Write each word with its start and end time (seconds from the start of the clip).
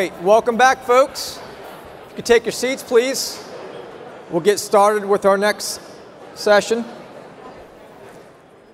right, 0.00 0.22
welcome 0.22 0.56
back, 0.56 0.82
folks. 0.84 1.38
If 2.06 2.10
you 2.12 2.16
could 2.16 2.24
take 2.24 2.46
your 2.46 2.52
seats, 2.52 2.82
please. 2.82 3.38
We'll 4.30 4.40
get 4.40 4.58
started 4.58 5.04
with 5.04 5.26
our 5.26 5.36
next 5.36 5.78
session. 6.34 6.86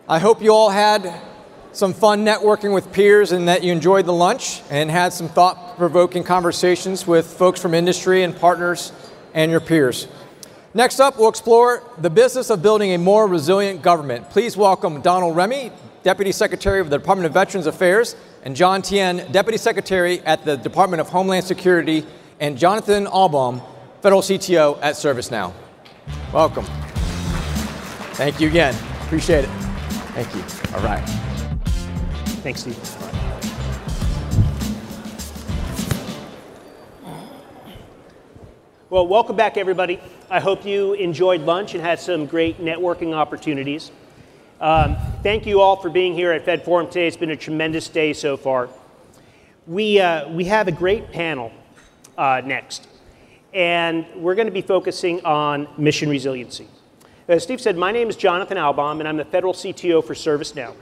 I 0.09 0.21
hope 0.21 0.41
you 0.41 0.53
all 0.53 0.71
had 0.71 1.21
some 1.73 1.95
fun 1.95 2.25
networking 2.25 2.73
with 2.73 2.93
peers 2.93 3.33
and 3.33 3.49
that 3.49 3.65
you 3.65 3.73
enjoyed 3.73 4.07
the 4.07 4.13
lunch 4.13 4.63
and 4.71 4.89
had 4.89 5.13
some 5.13 5.29
thought 5.29 5.77
provoking 5.77 6.23
conversations 6.23 7.09
with 7.09 7.27
folks 7.27 7.61
from 7.61 7.75
industry 7.75 8.23
and 8.23 8.37
partners 8.37 8.93
and 9.35 9.51
your 9.51 9.59
peers. 9.59 10.07
Next 10.75 11.01
up, 11.01 11.19
we'll 11.19 11.29
explore 11.29 11.83
the 11.99 12.11
business 12.11 12.51
of 12.51 12.63
building 12.63 12.93
a 12.93 12.99
more 12.99 13.27
resilient 13.27 13.83
government. 13.83 14.31
Please 14.31 14.57
welcome 14.57 15.01
Donald 15.01 15.35
Remy, 15.35 15.73
Deputy 16.05 16.31
Secretary 16.31 16.79
of 16.79 16.89
the 16.89 16.99
Department 16.99 17.27
of 17.27 17.35
Veterans 17.35 17.67
Affairs, 17.67 18.15
and 18.47 18.55
John 18.55 18.81
Tien, 18.81 19.27
Deputy 19.33 19.59
Secretary 19.59 20.21
at 20.21 20.45
the 20.45 20.57
Department 20.57 21.01
of 21.01 21.09
Homeland 21.09 21.45
Security, 21.45 22.07
and 22.39 22.57
Jonathan 22.57 23.09
Alboum, 23.09 23.61
Federal 24.03 24.23
CTO 24.23 24.79
at 24.83 24.95
ServiceNow. 24.95 25.53
Welcome. 26.33 26.65
Thank 28.15 28.41
you 28.41 28.47
again. 28.47 28.73
Appreciate 29.03 29.47
it. 29.47 29.51
Thank 30.15 30.33
you. 30.33 30.45
All 30.77 30.85
right. 30.85 31.03
Thanks, 32.45 32.61
Steve. 32.61 32.79
Well, 38.91 39.09
welcome 39.09 39.35
back, 39.35 39.57
everybody. 39.57 39.99
I 40.31 40.39
hope 40.39 40.65
you 40.65 40.93
enjoyed 40.93 41.41
lunch 41.41 41.75
and 41.75 41.83
had 41.83 41.99
some 41.99 42.27
great 42.27 42.61
networking 42.61 43.13
opportunities. 43.13 43.91
Um, 44.59 44.97
thank 45.23 45.45
you 45.45 45.61
all 45.61 45.77
for 45.77 45.91
being 45.91 46.15
here 46.15 46.33
at 46.33 46.47
Fed 46.47 46.65
Forum 46.65 46.87
today. 46.87 47.07
It's 47.07 47.17
been 47.17 47.31
a 47.31 47.37
tremendous 47.37 47.91
day 47.91 48.15
so 48.15 48.39
far. 48.39 48.71
We, 49.67 50.01
uh, 50.01 50.31
we 50.31 50.47
have 50.47 50.67
a 50.67 50.73
great 50.73 51.13
panel 51.13 51.53
uh, 52.17 52.41
next, 52.43 52.89
and 53.53 54.07
we're 54.17 54.35
going 54.35 54.47
to 54.47 54.53
be 54.53 54.63
focusing 54.63 55.23
on 55.27 55.69
mission 55.77 56.09
resiliency. 56.09 56.69
As 57.29 57.43
Steve 57.43 57.61
said, 57.61 57.77
my 57.77 57.93
name 57.93 58.09
is 58.09 58.17
Jonathan 58.17 58.57
Alboum, 58.57 59.01
and 59.01 59.07
I'm 59.07 59.19
the 59.19 59.27
federal 59.27 59.53
CTO 59.53 60.03
for 60.03 60.15
ServiceNow. 60.15 60.75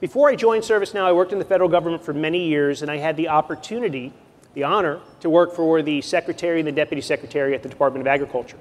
Before 0.00 0.28
I 0.28 0.36
joined 0.36 0.62
ServiceNow, 0.62 1.04
I 1.04 1.12
worked 1.12 1.32
in 1.32 1.38
the 1.38 1.44
federal 1.46 1.70
government 1.70 2.04
for 2.04 2.12
many 2.12 2.48
years, 2.48 2.82
and 2.82 2.90
I 2.90 2.98
had 2.98 3.16
the 3.16 3.28
opportunity, 3.28 4.12
the 4.52 4.64
honor, 4.64 5.00
to 5.20 5.30
work 5.30 5.54
for 5.54 5.80
the 5.80 6.02
secretary 6.02 6.60
and 6.60 6.66
the 6.66 6.72
deputy 6.72 7.00
secretary 7.00 7.54
at 7.54 7.62
the 7.62 7.68
Department 7.70 8.02
of 8.02 8.08
Agriculture. 8.08 8.58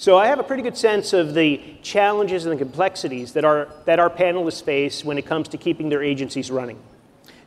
So 0.00 0.16
I 0.16 0.28
have 0.28 0.38
a 0.38 0.42
pretty 0.42 0.62
good 0.62 0.78
sense 0.78 1.12
of 1.12 1.34
the 1.34 1.60
challenges 1.82 2.46
and 2.46 2.54
the 2.54 2.56
complexities 2.56 3.34
that 3.34 3.44
our, 3.44 3.68
that 3.84 3.98
our 3.98 4.08
panelists 4.08 4.64
face 4.64 5.04
when 5.04 5.18
it 5.18 5.26
comes 5.26 5.46
to 5.48 5.58
keeping 5.58 5.90
their 5.90 6.02
agencies 6.02 6.50
running. 6.50 6.78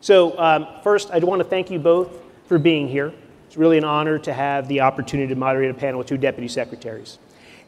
So 0.02 0.38
um, 0.38 0.68
first, 0.84 1.10
I 1.10 1.18
want 1.18 1.40
to 1.40 1.48
thank 1.48 1.72
you 1.72 1.80
both 1.80 2.16
for 2.46 2.60
being 2.60 2.88
here. 2.88 3.12
It's 3.48 3.58
really 3.58 3.80
an 3.80 3.84
honor 3.84 4.20
to 4.20 4.32
have 4.32 4.68
the 4.68 4.82
opportunity 4.82 5.34
to 5.34 5.36
moderate 5.36 5.72
a 5.72 5.74
panel 5.74 5.98
with 5.98 6.06
two 6.06 6.16
deputy 6.20 6.48
secretaries. 6.48 7.18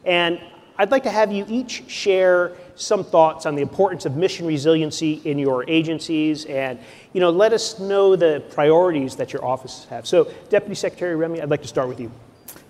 And 0.04 0.40
I'd 0.78 0.92
like 0.92 1.02
to 1.02 1.10
have 1.10 1.32
you 1.32 1.44
each 1.48 1.90
share 1.90 2.52
some 2.76 3.02
thoughts 3.02 3.44
on 3.44 3.56
the 3.56 3.62
importance 3.62 4.06
of 4.06 4.16
mission 4.16 4.46
resiliency 4.46 5.14
in 5.24 5.36
your 5.36 5.68
agencies 5.68 6.44
and 6.44 6.78
you 7.12 7.20
know, 7.20 7.30
let 7.30 7.52
us 7.52 7.80
know 7.80 8.14
the 8.14 8.44
priorities 8.50 9.16
that 9.16 9.32
your 9.32 9.44
offices 9.44 9.86
have. 9.86 10.06
So, 10.06 10.30
Deputy 10.48 10.76
Secretary 10.76 11.16
Remy, 11.16 11.42
I'd 11.42 11.50
like 11.50 11.62
to 11.62 11.68
start 11.68 11.88
with 11.88 11.98
you. 11.98 12.12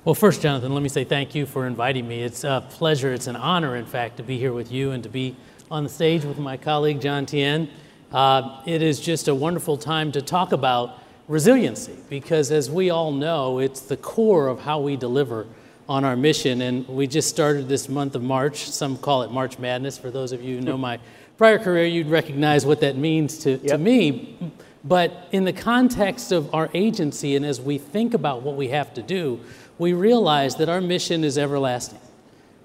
Well, 0.07 0.15
first, 0.15 0.41
Jonathan, 0.41 0.73
let 0.73 0.85
me 0.85 0.89
say 0.89 1.03
thank 1.03 1.35
you 1.35 1.47
for 1.47 1.67
inviting 1.67 2.07
me. 2.07 2.23
It's 2.23 2.45
a 2.45 2.65
pleasure, 2.71 3.13
it's 3.13 3.27
an 3.27 3.35
honor, 3.35 3.75
in 3.75 3.87
fact, 3.87 4.19
to 4.19 4.23
be 4.23 4.39
here 4.39 4.53
with 4.53 4.71
you 4.71 4.93
and 4.93 5.03
to 5.03 5.09
be 5.09 5.35
on 5.69 5.83
the 5.83 5.91
stage 5.91 6.25
with 6.25 6.39
my 6.39 6.57
colleague, 6.57 7.01
John 7.01 7.27
Tien. 7.27 7.69
Uh, 8.13 8.63
it 8.67 8.83
is 8.83 9.01
just 9.01 9.27
a 9.27 9.35
wonderful 9.35 9.77
time 9.77 10.13
to 10.13 10.23
talk 10.23 10.53
about 10.53 11.01
resiliency 11.27 11.97
because, 12.09 12.53
as 12.53 12.71
we 12.71 12.89
all 12.89 13.11
know, 13.11 13.59
it's 13.59 13.81
the 13.81 13.97
core 13.97 14.47
of 14.47 14.61
how 14.61 14.79
we 14.79 14.95
deliver 14.95 15.45
on 15.89 16.05
our 16.05 16.15
mission. 16.15 16.61
And 16.61 16.87
we 16.87 17.09
just 17.09 17.29
started 17.29 17.69
this 17.69 17.89
month 17.89 18.15
of 18.15 18.23
March. 18.23 18.71
Some 18.71 18.99
call 18.99 19.25
it 19.25 19.33
March 19.33 19.59
Madness. 19.59 19.99
For 19.99 20.13
those 20.13 20.31
of 20.31 20.41
you 20.41 20.59
who 20.59 20.61
know 20.61 20.79
my 20.79 21.01
prior 21.37 21.59
career, 21.59 21.85
you'd 21.85 22.07
recognize 22.07 22.65
what 22.65 22.79
that 22.83 22.97
means 22.97 23.39
to, 23.39 23.55
yep. 23.55 23.71
to 23.71 23.79
me. 23.79 24.39
But 24.85 25.27
in 25.33 25.45
the 25.45 25.53
context 25.53 26.31
of 26.31 26.55
our 26.55 26.71
agency 26.73 27.35
and 27.35 27.45
as 27.45 27.61
we 27.61 27.77
think 27.77 28.15
about 28.15 28.43
what 28.43 28.55
we 28.55 28.69
have 28.69 28.95
to 28.95 29.03
do, 29.03 29.41
we 29.79 29.93
realize 29.93 30.57
that 30.57 30.69
our 30.69 30.81
mission 30.81 31.25
is 31.25 31.37
everlasting. 31.37 32.01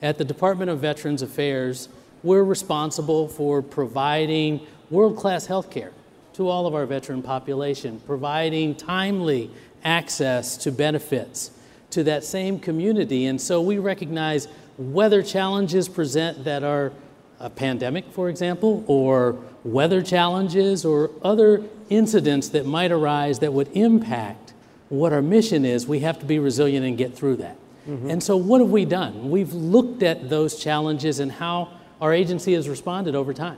At 0.02 0.18
the 0.18 0.26
Department 0.26 0.72
of 0.72 0.80
Veterans 0.80 1.22
Affairs, 1.22 1.90
we're 2.24 2.44
responsible 2.44 3.28
for 3.28 3.62
providing 3.62 4.66
world 4.90 5.18
class 5.18 5.46
health 5.46 5.70
care 5.70 5.92
to 6.34 6.48
all 6.48 6.66
of 6.66 6.74
our 6.74 6.86
veteran 6.86 7.22
population, 7.22 8.02
providing 8.06 8.76
timely 8.76 9.52
access 9.84 10.58
to 10.58 10.72
benefits 10.72 11.52
to 11.90 12.04
that 12.04 12.24
same 12.24 12.60
community. 12.60 13.26
And 13.26 13.40
so 13.40 13.62
we 13.62 13.78
recognize 13.78 14.48
whether 14.78 15.22
challenges 15.22 15.90
present 15.90 16.46
that 16.46 16.64
are 16.64 16.94
a 17.40 17.50
pandemic, 17.50 18.12
for 18.12 18.30
example, 18.30 18.84
or 18.88 19.38
weather 19.64 20.02
challenges 20.02 20.86
or 20.86 21.10
other 21.24 21.64
incidents 21.90 22.50
that 22.50 22.66
might 22.66 22.92
arise 22.92 23.40
that 23.40 23.52
would 23.52 23.70
impact 23.74 24.51
what 24.92 25.14
our 25.14 25.22
mission 25.22 25.64
is, 25.64 25.88
we 25.88 26.02
have 26.02 26.20
to 26.20 26.26
be 26.26 26.38
resilient 26.38 26.86
and 26.86 26.98
get 26.98 27.16
through 27.16 27.38
that. 27.38 27.56
Mm-hmm. 27.88 28.10
And 28.10 28.22
so, 28.22 28.36
what 28.36 28.60
have 28.60 28.70
we 28.70 28.84
done? 28.84 29.30
We've 29.30 29.54
looked 29.54 30.04
at 30.04 30.30
those 30.30 30.60
challenges 30.60 31.20
and 31.20 31.32
how 31.32 31.70
our 32.02 32.14
agency 32.14 32.54
has 32.54 32.68
responded 32.68 33.16
over 33.16 33.34
time. 33.34 33.58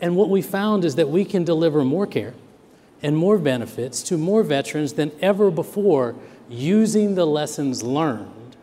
And 0.00 0.16
what 0.16 0.28
we 0.28 0.42
found 0.42 0.84
is 0.84 0.96
that 0.96 1.08
we 1.08 1.24
can 1.24 1.44
deliver 1.44 1.84
more 1.84 2.06
care 2.06 2.34
and 3.00 3.16
more 3.16 3.38
benefits 3.38 4.02
to 4.04 4.18
more 4.18 4.42
veterans 4.42 4.94
than 4.94 5.12
ever 5.20 5.50
before 5.50 6.16
using 6.48 7.14
the 7.14 7.26
lessons 7.26 7.82
learned 7.82 8.56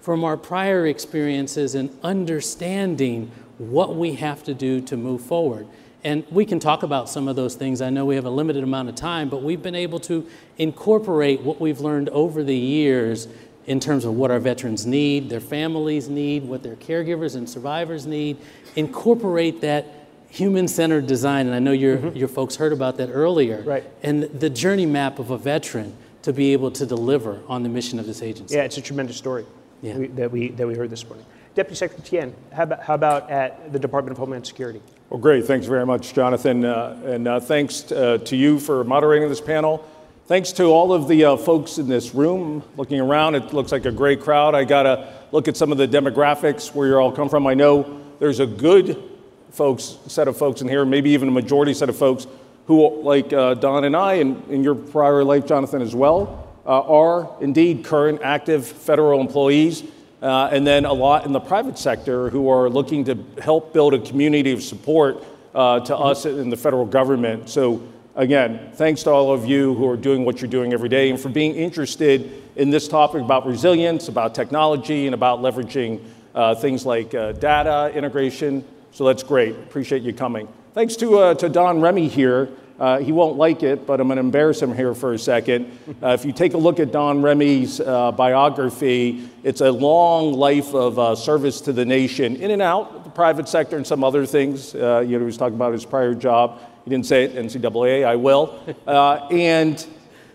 from 0.00 0.24
our 0.24 0.36
prior 0.36 0.86
experiences 0.86 1.74
and 1.74 1.96
understanding 2.02 3.30
what 3.58 3.94
we 3.94 4.14
have 4.14 4.42
to 4.44 4.54
do 4.54 4.80
to 4.80 4.96
move 4.96 5.20
forward. 5.20 5.66
And 6.02 6.24
we 6.30 6.46
can 6.46 6.58
talk 6.58 6.82
about 6.82 7.08
some 7.08 7.28
of 7.28 7.36
those 7.36 7.54
things. 7.54 7.82
I 7.82 7.90
know 7.90 8.06
we 8.06 8.14
have 8.14 8.24
a 8.24 8.30
limited 8.30 8.62
amount 8.62 8.88
of 8.88 8.94
time, 8.94 9.28
but 9.28 9.42
we've 9.42 9.62
been 9.62 9.74
able 9.74 10.00
to 10.00 10.26
incorporate 10.56 11.42
what 11.42 11.60
we've 11.60 11.80
learned 11.80 12.08
over 12.10 12.42
the 12.42 12.56
years 12.56 13.28
in 13.66 13.80
terms 13.80 14.04
of 14.04 14.14
what 14.14 14.30
our 14.30 14.38
veterans 14.38 14.86
need, 14.86 15.28
their 15.28 15.40
families 15.40 16.08
need, 16.08 16.44
what 16.44 16.62
their 16.62 16.76
caregivers 16.76 17.36
and 17.36 17.48
survivors 17.48 18.06
need, 18.06 18.38
incorporate 18.76 19.60
that 19.60 19.86
human 20.30 20.66
centered 20.66 21.06
design. 21.06 21.46
And 21.46 21.54
I 21.54 21.58
know 21.58 21.72
your, 21.72 21.98
mm-hmm. 21.98 22.16
your 22.16 22.28
folks 22.28 22.56
heard 22.56 22.72
about 22.72 22.96
that 22.96 23.10
earlier. 23.10 23.62
Right. 23.62 23.84
And 24.02 24.24
the 24.24 24.48
journey 24.48 24.86
map 24.86 25.18
of 25.18 25.30
a 25.30 25.38
veteran 25.38 25.94
to 26.22 26.32
be 26.32 26.52
able 26.52 26.70
to 26.70 26.86
deliver 26.86 27.40
on 27.48 27.62
the 27.62 27.68
mission 27.68 27.98
of 27.98 28.06
this 28.06 28.22
agency. 28.22 28.54
Yeah, 28.54 28.62
it's 28.62 28.78
a 28.78 28.82
tremendous 28.82 29.16
story 29.16 29.44
yeah. 29.82 29.96
we, 29.96 30.06
that, 30.08 30.30
we, 30.30 30.48
that 30.48 30.66
we 30.66 30.74
heard 30.74 30.90
this 30.90 31.04
morning. 31.06 31.24
Deputy 31.54 31.76
Secretary 31.76 32.22
Tien, 32.22 32.36
how 32.52 32.62
about, 32.62 32.82
how 32.82 32.94
about 32.94 33.30
at 33.30 33.72
the 33.72 33.78
Department 33.78 34.12
of 34.12 34.18
Homeland 34.18 34.46
Security? 34.46 34.80
Well, 35.08 35.18
great. 35.18 35.44
Thanks 35.44 35.66
very 35.66 35.84
much, 35.84 36.14
Jonathan. 36.14 36.64
Uh, 36.64 37.00
and 37.04 37.26
uh, 37.26 37.40
thanks 37.40 37.90
uh, 37.90 38.18
to 38.18 38.36
you 38.36 38.60
for 38.60 38.84
moderating 38.84 39.28
this 39.28 39.40
panel. 39.40 39.84
Thanks 40.26 40.52
to 40.52 40.66
all 40.66 40.92
of 40.92 41.08
the 41.08 41.24
uh, 41.24 41.36
folks 41.36 41.78
in 41.78 41.88
this 41.88 42.14
room. 42.14 42.62
Looking 42.76 43.00
around, 43.00 43.34
it 43.34 43.52
looks 43.52 43.72
like 43.72 43.84
a 43.84 43.90
great 43.90 44.20
crowd. 44.20 44.54
I 44.54 44.62
got 44.62 44.84
to 44.84 45.12
look 45.32 45.48
at 45.48 45.56
some 45.56 45.72
of 45.72 45.78
the 45.78 45.88
demographics 45.88 46.72
where 46.72 46.86
you 46.86 46.94
all 46.96 47.10
come 47.10 47.28
from. 47.28 47.48
I 47.48 47.54
know 47.54 48.00
there's 48.20 48.38
a 48.38 48.46
good 48.46 49.02
folks, 49.50 49.98
set 50.06 50.28
of 50.28 50.36
folks 50.36 50.60
in 50.60 50.68
here, 50.68 50.84
maybe 50.84 51.10
even 51.10 51.26
a 51.26 51.32
majority 51.32 51.74
set 51.74 51.88
of 51.88 51.96
folks 51.96 52.28
who, 52.66 53.02
like 53.02 53.32
uh, 53.32 53.54
Don 53.54 53.82
and 53.82 53.96
I, 53.96 54.14
and 54.14 54.48
in 54.48 54.62
your 54.62 54.76
prior 54.76 55.24
life, 55.24 55.46
Jonathan, 55.46 55.82
as 55.82 55.96
well, 55.96 56.49
are 56.66 57.36
indeed 57.40 57.84
current 57.84 58.20
active 58.22 58.66
federal 58.66 59.20
employees. 59.20 59.84
Uh, 60.22 60.50
and 60.52 60.66
then 60.66 60.84
a 60.84 60.92
lot 60.92 61.24
in 61.24 61.32
the 61.32 61.40
private 61.40 61.78
sector 61.78 62.28
who 62.28 62.50
are 62.50 62.68
looking 62.68 63.04
to 63.04 63.16
help 63.42 63.72
build 63.72 63.94
a 63.94 63.98
community 63.98 64.52
of 64.52 64.62
support 64.62 65.24
uh, 65.54 65.80
to 65.80 65.96
us 65.96 66.26
in 66.26 66.50
the 66.50 66.56
federal 66.56 66.84
government. 66.84 67.48
So, 67.48 67.82
again, 68.14 68.70
thanks 68.74 69.02
to 69.04 69.10
all 69.10 69.32
of 69.32 69.46
you 69.46 69.74
who 69.74 69.88
are 69.88 69.96
doing 69.96 70.26
what 70.26 70.42
you're 70.42 70.50
doing 70.50 70.74
every 70.74 70.90
day 70.90 71.08
and 71.08 71.18
for 71.18 71.30
being 71.30 71.54
interested 71.54 72.42
in 72.56 72.68
this 72.68 72.86
topic 72.86 73.22
about 73.22 73.46
resilience, 73.46 74.08
about 74.08 74.34
technology, 74.34 75.06
and 75.06 75.14
about 75.14 75.40
leveraging 75.40 76.04
uh, 76.34 76.54
things 76.54 76.84
like 76.84 77.14
uh, 77.14 77.32
data 77.32 77.90
integration. 77.94 78.62
So, 78.92 79.06
that's 79.06 79.22
great. 79.22 79.56
Appreciate 79.56 80.02
you 80.02 80.12
coming. 80.12 80.48
Thanks 80.74 80.96
to, 80.96 81.18
uh, 81.18 81.34
to 81.34 81.48
Don 81.48 81.80
Remy 81.80 82.08
here. 82.08 82.50
Uh, 82.80 82.98
he 82.98 83.12
won't 83.12 83.36
like 83.36 83.62
it, 83.62 83.86
but 83.86 84.00
I'm 84.00 84.08
going 84.08 84.16
to 84.16 84.20
embarrass 84.20 84.62
him 84.62 84.74
here 84.74 84.94
for 84.94 85.12
a 85.12 85.18
second. 85.18 85.78
Uh, 86.02 86.08
if 86.08 86.24
you 86.24 86.32
take 86.32 86.54
a 86.54 86.56
look 86.56 86.80
at 86.80 86.92
Don 86.92 87.20
Remy's 87.20 87.78
uh, 87.78 88.10
biography, 88.10 89.28
it's 89.42 89.60
a 89.60 89.70
long 89.70 90.32
life 90.32 90.74
of 90.74 90.98
uh, 90.98 91.14
service 91.14 91.60
to 91.60 91.74
the 91.74 91.84
nation, 91.84 92.36
in 92.36 92.50
and 92.50 92.62
out, 92.62 93.04
the 93.04 93.10
private 93.10 93.50
sector 93.50 93.76
and 93.76 93.86
some 93.86 94.02
other 94.02 94.24
things. 94.24 94.74
Uh, 94.74 95.00
you 95.00 95.12
know, 95.12 95.18
he 95.18 95.24
was 95.26 95.36
talking 95.36 95.56
about 95.56 95.74
his 95.74 95.84
prior 95.84 96.14
job. 96.14 96.58
He 96.84 96.90
didn't 96.90 97.04
say 97.04 97.24
it, 97.24 97.34
NCAA, 97.34 98.06
I 98.06 98.16
will. 98.16 98.58
Uh, 98.86 99.28
and, 99.30 99.86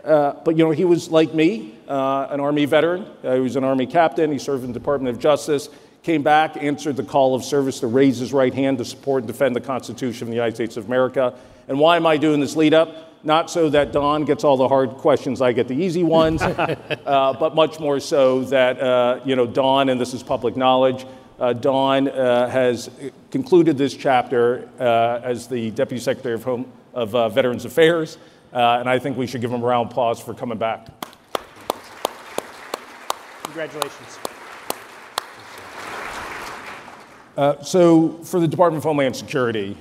but, 0.03 0.55
you 0.55 0.63
know, 0.63 0.71
he 0.71 0.85
was 0.85 1.09
like 1.09 1.33
me, 1.33 1.75
an 1.87 2.39
Army 2.39 2.65
veteran. 2.65 3.07
he 3.23 3.39
was 3.39 3.55
an 3.55 3.63
Army 3.63 3.87
captain. 3.87 4.31
He 4.31 4.37
served 4.37 4.63
in 4.63 4.71
the 4.71 4.79
Department 4.79 5.15
of 5.15 5.19
Justice 5.19 5.69
came 6.03 6.21
back, 6.21 6.55
answered 6.57 6.95
the 6.95 7.03
call 7.03 7.33
of 7.33 7.43
service 7.43 7.79
to 7.79 7.87
raise 7.87 8.19
his 8.19 8.31
right 8.31 8.53
hand 8.53 8.77
to 8.77 8.85
support 8.85 9.23
and 9.23 9.27
defend 9.27 9.55
the 9.55 9.59
Constitution 9.59 10.27
of 10.27 10.29
the 10.29 10.35
United 10.35 10.53
States 10.53 10.77
of 10.77 10.85
America. 10.85 11.33
And 11.67 11.79
why 11.79 11.95
am 11.95 12.05
I 12.05 12.17
doing 12.17 12.39
this 12.39 12.55
lead 12.55 12.73
up? 12.73 13.05
not 13.25 13.49
so 13.49 13.69
that 13.69 13.91
Don 13.91 14.23
gets 14.23 14.43
all 14.43 14.55
the 14.55 14.67
hard 14.67 14.91
questions, 14.91 15.41
I 15.41 15.51
get 15.51 15.67
the 15.67 15.73
easy 15.73 16.03
ones, 16.03 16.41
uh, 16.43 17.33
but 17.39 17.55
much 17.55 17.79
more 17.79 17.99
so 17.99 18.43
that, 18.45 18.79
uh, 18.79 19.19
you 19.25 19.35
know, 19.35 19.47
Don, 19.47 19.89
and 19.89 19.99
this 19.99 20.13
is 20.13 20.21
public 20.21 20.55
knowledge, 20.55 21.05
uh, 21.39 21.51
Don 21.51 22.07
uh, 22.07 22.47
has 22.47 22.89
concluded 23.31 23.77
this 23.77 23.95
chapter 23.95 24.69
uh, 24.79 25.19
as 25.23 25.47
the 25.47 25.71
Deputy 25.71 26.01
Secretary 26.01 26.35
of, 26.35 26.43
Home, 26.43 26.71
of 26.93 27.13
uh, 27.15 27.27
Veterans 27.29 27.65
Affairs, 27.65 28.17
and 28.53 28.87
I 28.87 28.99
think 28.99 29.17
we 29.17 29.27
should 29.27 29.41
give 29.41 29.51
him 29.51 29.63
a 29.63 29.65
round 29.65 29.87
of 29.87 29.91
applause 29.91 30.19
for 30.21 30.33
coming 30.33 30.57
back. 30.57 30.87
Congratulations. 33.43 34.19
so, 37.67 38.19
for 38.23 38.39
the 38.39 38.47
Department 38.47 38.77
of 38.77 38.83
Homeland 38.83 39.15
Security, 39.15 39.75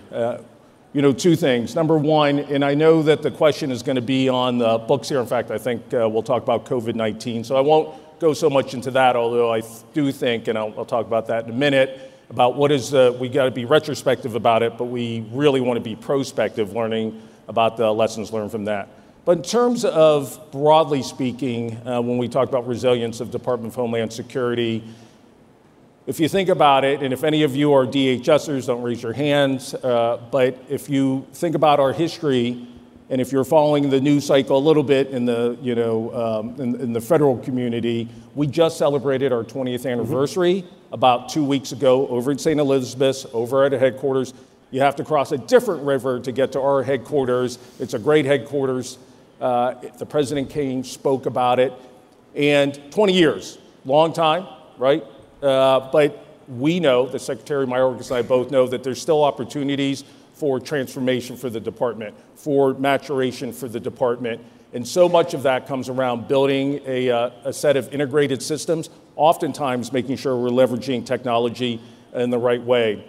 you 0.94 1.02
know, 1.02 1.12
two 1.12 1.34
things. 1.34 1.74
Number 1.74 1.98
one, 1.98 2.38
and 2.38 2.64
I 2.64 2.74
know 2.74 3.02
that 3.02 3.20
the 3.20 3.30
question 3.30 3.72
is 3.72 3.82
going 3.82 3.96
to 3.96 4.02
be 4.02 4.28
on 4.28 4.58
the 4.58 4.78
books 4.78 5.08
here. 5.08 5.20
In 5.20 5.26
fact, 5.26 5.50
I 5.50 5.58
think 5.58 5.92
uh, 5.92 6.08
we'll 6.08 6.22
talk 6.22 6.44
about 6.44 6.64
COVID 6.66 6.94
19. 6.94 7.42
So 7.42 7.56
I 7.56 7.60
won't 7.60 7.92
go 8.20 8.32
so 8.32 8.48
much 8.48 8.74
into 8.74 8.92
that, 8.92 9.16
although 9.16 9.52
I 9.52 9.62
do 9.92 10.12
think, 10.12 10.46
and 10.46 10.56
I'll, 10.56 10.72
I'll 10.78 10.84
talk 10.84 11.04
about 11.04 11.26
that 11.26 11.44
in 11.44 11.50
a 11.50 11.54
minute, 11.54 12.12
about 12.30 12.54
what 12.54 12.70
is, 12.70 12.94
uh, 12.94 13.14
we 13.20 13.28
got 13.28 13.46
to 13.46 13.50
be 13.50 13.64
retrospective 13.64 14.36
about 14.36 14.62
it, 14.62 14.78
but 14.78 14.84
we 14.84 15.26
really 15.32 15.60
want 15.60 15.76
to 15.76 15.82
be 15.82 15.96
prospective, 15.96 16.72
learning 16.72 17.20
about 17.48 17.76
the 17.76 17.92
lessons 17.92 18.32
learned 18.32 18.52
from 18.52 18.64
that. 18.66 18.88
But 19.24 19.38
in 19.38 19.42
terms 19.42 19.84
of 19.84 20.38
broadly 20.52 21.02
speaking, 21.02 21.76
uh, 21.86 22.00
when 22.02 22.18
we 22.18 22.28
talk 22.28 22.48
about 22.48 22.68
resilience 22.68 23.20
of 23.20 23.32
Department 23.32 23.72
of 23.72 23.74
Homeland 23.74 24.12
Security, 24.12 24.84
if 26.06 26.20
you 26.20 26.28
think 26.28 26.50
about 26.50 26.84
it, 26.84 27.02
and 27.02 27.14
if 27.14 27.24
any 27.24 27.44
of 27.44 27.56
you 27.56 27.72
are 27.72 27.86
DHSers, 27.86 28.66
don't 28.66 28.82
raise 28.82 29.02
your 29.02 29.14
hands, 29.14 29.72
uh, 29.72 30.20
but 30.30 30.62
if 30.68 30.90
you 30.90 31.26
think 31.32 31.54
about 31.54 31.80
our 31.80 31.94
history, 31.94 32.68
and 33.08 33.22
if 33.22 33.32
you're 33.32 33.44
following 33.44 33.88
the 33.88 34.02
news 34.02 34.26
cycle 34.26 34.58
a 34.58 34.60
little 34.60 34.82
bit 34.82 35.08
in 35.08 35.24
the, 35.24 35.56
you 35.62 35.74
know, 35.74 36.14
um, 36.14 36.60
in, 36.60 36.78
in, 36.78 36.92
the 36.92 37.00
federal 37.00 37.38
community, 37.38 38.08
we 38.34 38.46
just 38.46 38.76
celebrated 38.76 39.32
our 39.32 39.44
20th 39.44 39.90
anniversary 39.90 40.62
mm-hmm. 40.62 40.94
about 40.94 41.30
two 41.30 41.44
weeks 41.44 41.72
ago 41.72 42.06
over 42.08 42.30
in 42.30 42.36
St. 42.38 42.60
Elizabeth's, 42.60 43.24
over 43.32 43.64
at 43.64 43.72
a 43.72 43.78
headquarters. 43.78 44.34
You 44.70 44.80
have 44.80 44.96
to 44.96 45.04
cross 45.04 45.32
a 45.32 45.38
different 45.38 45.84
river 45.84 46.20
to 46.20 46.32
get 46.32 46.52
to 46.52 46.60
our 46.60 46.82
headquarters. 46.82 47.58
It's 47.78 47.94
a 47.94 47.98
great 47.98 48.26
headquarters. 48.26 48.98
Uh, 49.40 49.74
the 49.96 50.06
President 50.06 50.50
came, 50.50 50.84
spoke 50.84 51.24
about 51.24 51.60
it, 51.60 51.72
and 52.34 52.78
20 52.90 53.14
years, 53.14 53.56
long 53.86 54.12
time, 54.12 54.46
right? 54.76 55.02
Uh, 55.44 55.90
but 55.92 56.26
we 56.48 56.80
know, 56.80 57.06
the 57.06 57.18
Secretary 57.18 57.66
Mayorkas 57.66 58.10
and 58.10 58.18
I 58.18 58.22
both 58.22 58.50
know, 58.50 58.66
that 58.66 58.82
there's 58.82 59.00
still 59.00 59.22
opportunities 59.22 60.04
for 60.32 60.58
transformation 60.58 61.36
for 61.36 61.50
the 61.50 61.60
department, 61.60 62.14
for 62.34 62.74
maturation 62.74 63.52
for 63.52 63.68
the 63.68 63.78
department. 63.78 64.40
And 64.72 64.86
so 64.86 65.08
much 65.08 65.34
of 65.34 65.42
that 65.44 65.68
comes 65.68 65.88
around 65.88 66.26
building 66.28 66.80
a, 66.86 67.10
uh, 67.10 67.30
a 67.44 67.52
set 67.52 67.76
of 67.76 67.92
integrated 67.92 68.42
systems, 68.42 68.88
oftentimes 69.16 69.92
making 69.92 70.16
sure 70.16 70.36
we're 70.36 70.48
leveraging 70.48 71.06
technology 71.06 71.80
in 72.14 72.30
the 72.30 72.38
right 72.38 72.62
way. 72.62 73.06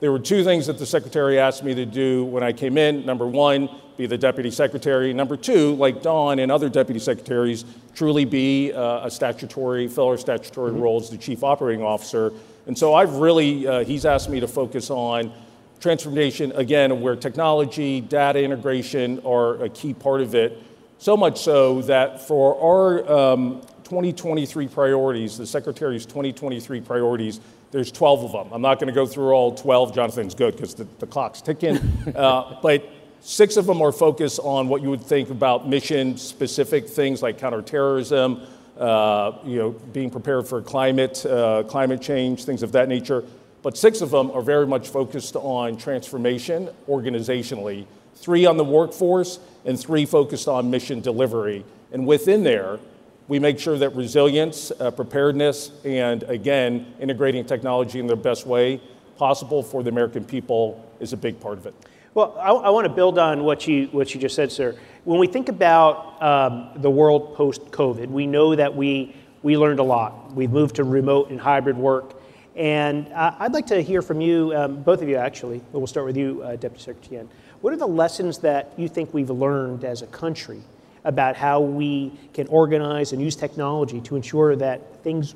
There 0.00 0.10
were 0.10 0.18
two 0.18 0.44
things 0.44 0.66
that 0.68 0.78
the 0.78 0.86
secretary 0.86 1.38
asked 1.38 1.62
me 1.62 1.74
to 1.74 1.84
do 1.84 2.24
when 2.24 2.42
I 2.42 2.52
came 2.52 2.78
in. 2.78 3.04
Number 3.04 3.26
one, 3.26 3.68
be 3.98 4.06
the 4.06 4.16
deputy 4.16 4.50
secretary. 4.50 5.12
Number 5.12 5.36
two, 5.36 5.74
like 5.74 6.02
Don 6.02 6.38
and 6.38 6.50
other 6.50 6.68
deputy 6.68 7.00
secretaries, 7.00 7.64
truly 7.94 8.24
be 8.24 8.72
uh, 8.72 9.06
a 9.06 9.10
statutory, 9.10 9.88
fill 9.88 10.06
our 10.06 10.16
statutory 10.16 10.70
mm-hmm. 10.70 10.80
role 10.80 11.00
as 11.00 11.10
the 11.10 11.18
chief 11.18 11.42
operating 11.44 11.84
officer. 11.84 12.32
And 12.66 12.78
so 12.78 12.94
I've 12.94 13.16
really, 13.16 13.66
uh, 13.66 13.84
he's 13.84 14.06
asked 14.06 14.30
me 14.30 14.40
to 14.40 14.48
focus 14.48 14.88
on 14.88 15.32
transformation, 15.80 16.52
again, 16.52 17.00
where 17.00 17.16
technology, 17.16 18.00
data 18.00 18.42
integration 18.42 19.20
are 19.26 19.62
a 19.64 19.68
key 19.68 19.94
part 19.94 20.20
of 20.20 20.34
it. 20.34 20.62
So 20.98 21.16
much 21.16 21.40
so 21.40 21.82
that 21.82 22.26
for 22.26 22.60
our 22.60 23.32
um, 23.32 23.60
2023 23.84 24.68
priorities, 24.68 25.38
the 25.38 25.46
Secretary's 25.46 26.06
2023 26.06 26.80
priorities, 26.82 27.40
there's 27.70 27.90
12 27.92 28.24
of 28.24 28.32
them. 28.32 28.52
I'm 28.52 28.62
not 28.62 28.78
going 28.78 28.88
to 28.88 28.94
go 28.94 29.06
through 29.06 29.32
all 29.32 29.54
12. 29.54 29.94
Jonathan's 29.94 30.34
good 30.34 30.54
because 30.54 30.74
the, 30.74 30.86
the, 30.98 31.06
clock's 31.06 31.40
ticking. 31.40 31.76
uh, 32.16 32.58
but 32.62 32.88
six 33.20 33.56
of 33.56 33.66
them 33.66 33.82
are 33.82 33.92
focused 33.92 34.40
on 34.42 34.68
what 34.68 34.82
you 34.82 34.90
would 34.90 35.02
think 35.02 35.30
about 35.30 35.68
mission 35.68 36.16
specific 36.16 36.88
things 36.88 37.22
like 37.22 37.38
counterterrorism, 37.38 38.42
uh, 38.78 39.32
you 39.44 39.58
know, 39.58 39.70
being 39.70 40.10
prepared 40.10 40.46
for 40.46 40.62
climate, 40.62 41.24
uh, 41.26 41.64
climate 41.64 42.00
change, 42.00 42.44
things 42.44 42.62
of 42.62 42.72
that 42.72 42.88
nature. 42.88 43.24
But 43.62 43.76
six 43.76 44.00
of 44.00 44.10
them 44.10 44.30
are 44.30 44.42
very 44.42 44.66
much 44.66 44.88
focused 44.88 45.36
on 45.36 45.76
transformation 45.76 46.70
organizationally. 46.88 47.86
Three 48.14 48.46
on 48.46 48.56
the 48.56 48.64
workforce 48.64 49.40
and 49.64 49.78
three 49.78 50.06
focused 50.06 50.48
on 50.48 50.70
mission 50.70 51.00
delivery. 51.00 51.64
And 51.92 52.06
within 52.06 52.44
there, 52.44 52.78
we 53.26 53.38
make 53.38 53.58
sure 53.58 53.76
that 53.78 53.94
resilience, 53.94 54.72
uh, 54.80 54.90
preparedness, 54.90 55.70
and 55.84 56.22
again, 56.24 56.94
integrating 57.00 57.44
technology 57.44 58.00
in 58.00 58.06
the 58.06 58.16
best 58.16 58.46
way 58.46 58.80
possible 59.16 59.62
for 59.62 59.82
the 59.82 59.90
American 59.90 60.24
people 60.24 60.82
is 61.00 61.12
a 61.12 61.16
big 61.16 61.38
part 61.40 61.58
of 61.58 61.66
it. 61.66 61.74
Well, 62.14 62.36
I, 62.40 62.50
I 62.50 62.70
want 62.70 62.86
to 62.86 62.92
build 62.92 63.18
on 63.18 63.44
what 63.44 63.66
you, 63.66 63.86
what 63.92 64.14
you 64.14 64.20
just 64.20 64.34
said, 64.34 64.50
sir. 64.50 64.74
When 65.04 65.20
we 65.20 65.26
think 65.26 65.48
about 65.48 66.20
um, 66.22 66.70
the 66.76 66.90
world 66.90 67.34
post 67.34 67.70
COVID, 67.70 68.08
we 68.08 68.26
know 68.26 68.54
that 68.56 68.74
we, 68.74 69.14
we 69.42 69.56
learned 69.56 69.78
a 69.78 69.84
lot. 69.84 70.32
We've 70.32 70.50
moved 70.50 70.76
to 70.76 70.84
remote 70.84 71.30
and 71.30 71.38
hybrid 71.38 71.76
work. 71.76 72.14
And 72.56 73.12
uh, 73.12 73.34
I'd 73.38 73.52
like 73.52 73.66
to 73.66 73.82
hear 73.82 74.02
from 74.02 74.20
you, 74.20 74.52
um, 74.56 74.82
both 74.82 75.02
of 75.02 75.08
you 75.08 75.16
actually, 75.16 75.58
but 75.70 75.78
we'll 75.78 75.86
start 75.86 76.06
with 76.06 76.16
you, 76.16 76.42
uh, 76.42 76.56
Deputy 76.56 76.82
Secretary 76.82 77.28
What 77.60 77.72
are 77.72 77.76
the 77.76 77.86
lessons 77.86 78.38
that 78.38 78.72
you 78.76 78.88
think 78.88 79.12
we've 79.12 79.30
learned 79.30 79.84
as 79.84 80.02
a 80.02 80.06
country 80.06 80.62
about 81.04 81.36
how 81.36 81.60
we 81.60 82.12
can 82.32 82.46
organize 82.48 83.12
and 83.12 83.22
use 83.22 83.36
technology 83.36 84.00
to 84.00 84.16
ensure 84.16 84.56
that 84.56 85.02
things, 85.04 85.34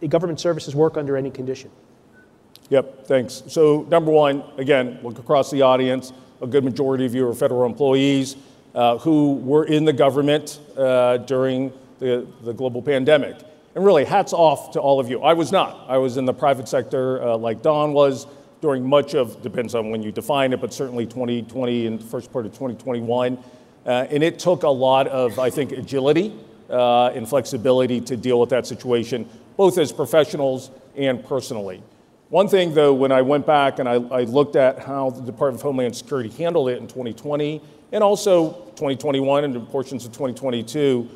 the 0.00 0.08
government 0.08 0.38
services 0.38 0.74
work 0.76 0.96
under 0.96 1.16
any 1.16 1.30
condition. 1.30 1.70
Yep, 2.72 3.06
thanks. 3.06 3.42
So, 3.48 3.82
number 3.90 4.10
one, 4.10 4.42
again, 4.56 4.98
look 5.02 5.18
across 5.18 5.50
the 5.50 5.60
audience. 5.60 6.10
A 6.40 6.46
good 6.46 6.64
majority 6.64 7.04
of 7.04 7.14
you 7.14 7.28
are 7.28 7.34
federal 7.34 7.66
employees 7.66 8.34
uh, 8.74 8.96
who 8.96 9.34
were 9.34 9.64
in 9.64 9.84
the 9.84 9.92
government 9.92 10.58
uh, 10.78 11.18
during 11.18 11.70
the, 11.98 12.26
the 12.40 12.54
global 12.54 12.80
pandemic. 12.80 13.36
And 13.74 13.84
really, 13.84 14.06
hats 14.06 14.32
off 14.32 14.70
to 14.70 14.80
all 14.80 14.98
of 14.98 15.10
you. 15.10 15.20
I 15.20 15.34
was 15.34 15.52
not. 15.52 15.84
I 15.86 15.98
was 15.98 16.16
in 16.16 16.24
the 16.24 16.32
private 16.32 16.66
sector 16.66 17.22
uh, 17.22 17.36
like 17.36 17.60
Don 17.60 17.92
was 17.92 18.26
during 18.62 18.88
much 18.88 19.14
of, 19.14 19.42
depends 19.42 19.74
on 19.74 19.90
when 19.90 20.02
you 20.02 20.10
define 20.10 20.54
it, 20.54 20.60
but 20.62 20.72
certainly 20.72 21.04
2020 21.04 21.86
and 21.86 22.00
the 22.00 22.06
first 22.06 22.32
part 22.32 22.46
of 22.46 22.52
2021. 22.52 23.36
Uh, 23.84 24.06
and 24.08 24.22
it 24.22 24.38
took 24.38 24.62
a 24.62 24.70
lot 24.70 25.06
of, 25.08 25.38
I 25.38 25.50
think, 25.50 25.72
agility 25.72 26.34
uh, 26.70 27.08
and 27.08 27.28
flexibility 27.28 28.00
to 28.00 28.16
deal 28.16 28.40
with 28.40 28.48
that 28.48 28.66
situation, 28.66 29.28
both 29.58 29.76
as 29.76 29.92
professionals 29.92 30.70
and 30.96 31.22
personally. 31.22 31.82
One 32.32 32.48
thing, 32.48 32.72
though, 32.72 32.94
when 32.94 33.12
I 33.12 33.20
went 33.20 33.44
back 33.44 33.78
and 33.78 33.86
I, 33.86 33.96
I, 33.96 34.22
looked 34.22 34.56
at 34.56 34.78
how 34.78 35.10
the 35.10 35.20
Department 35.20 35.60
of 35.60 35.62
Homeland 35.64 35.94
Security 35.94 36.30
handled 36.30 36.70
it 36.70 36.78
in 36.78 36.86
2020 36.86 37.60
and 37.92 38.02
also 38.02 38.52
2021 38.76 39.44
and 39.44 39.68
portions 39.68 40.06
of 40.06 40.12
2022, 40.12 41.10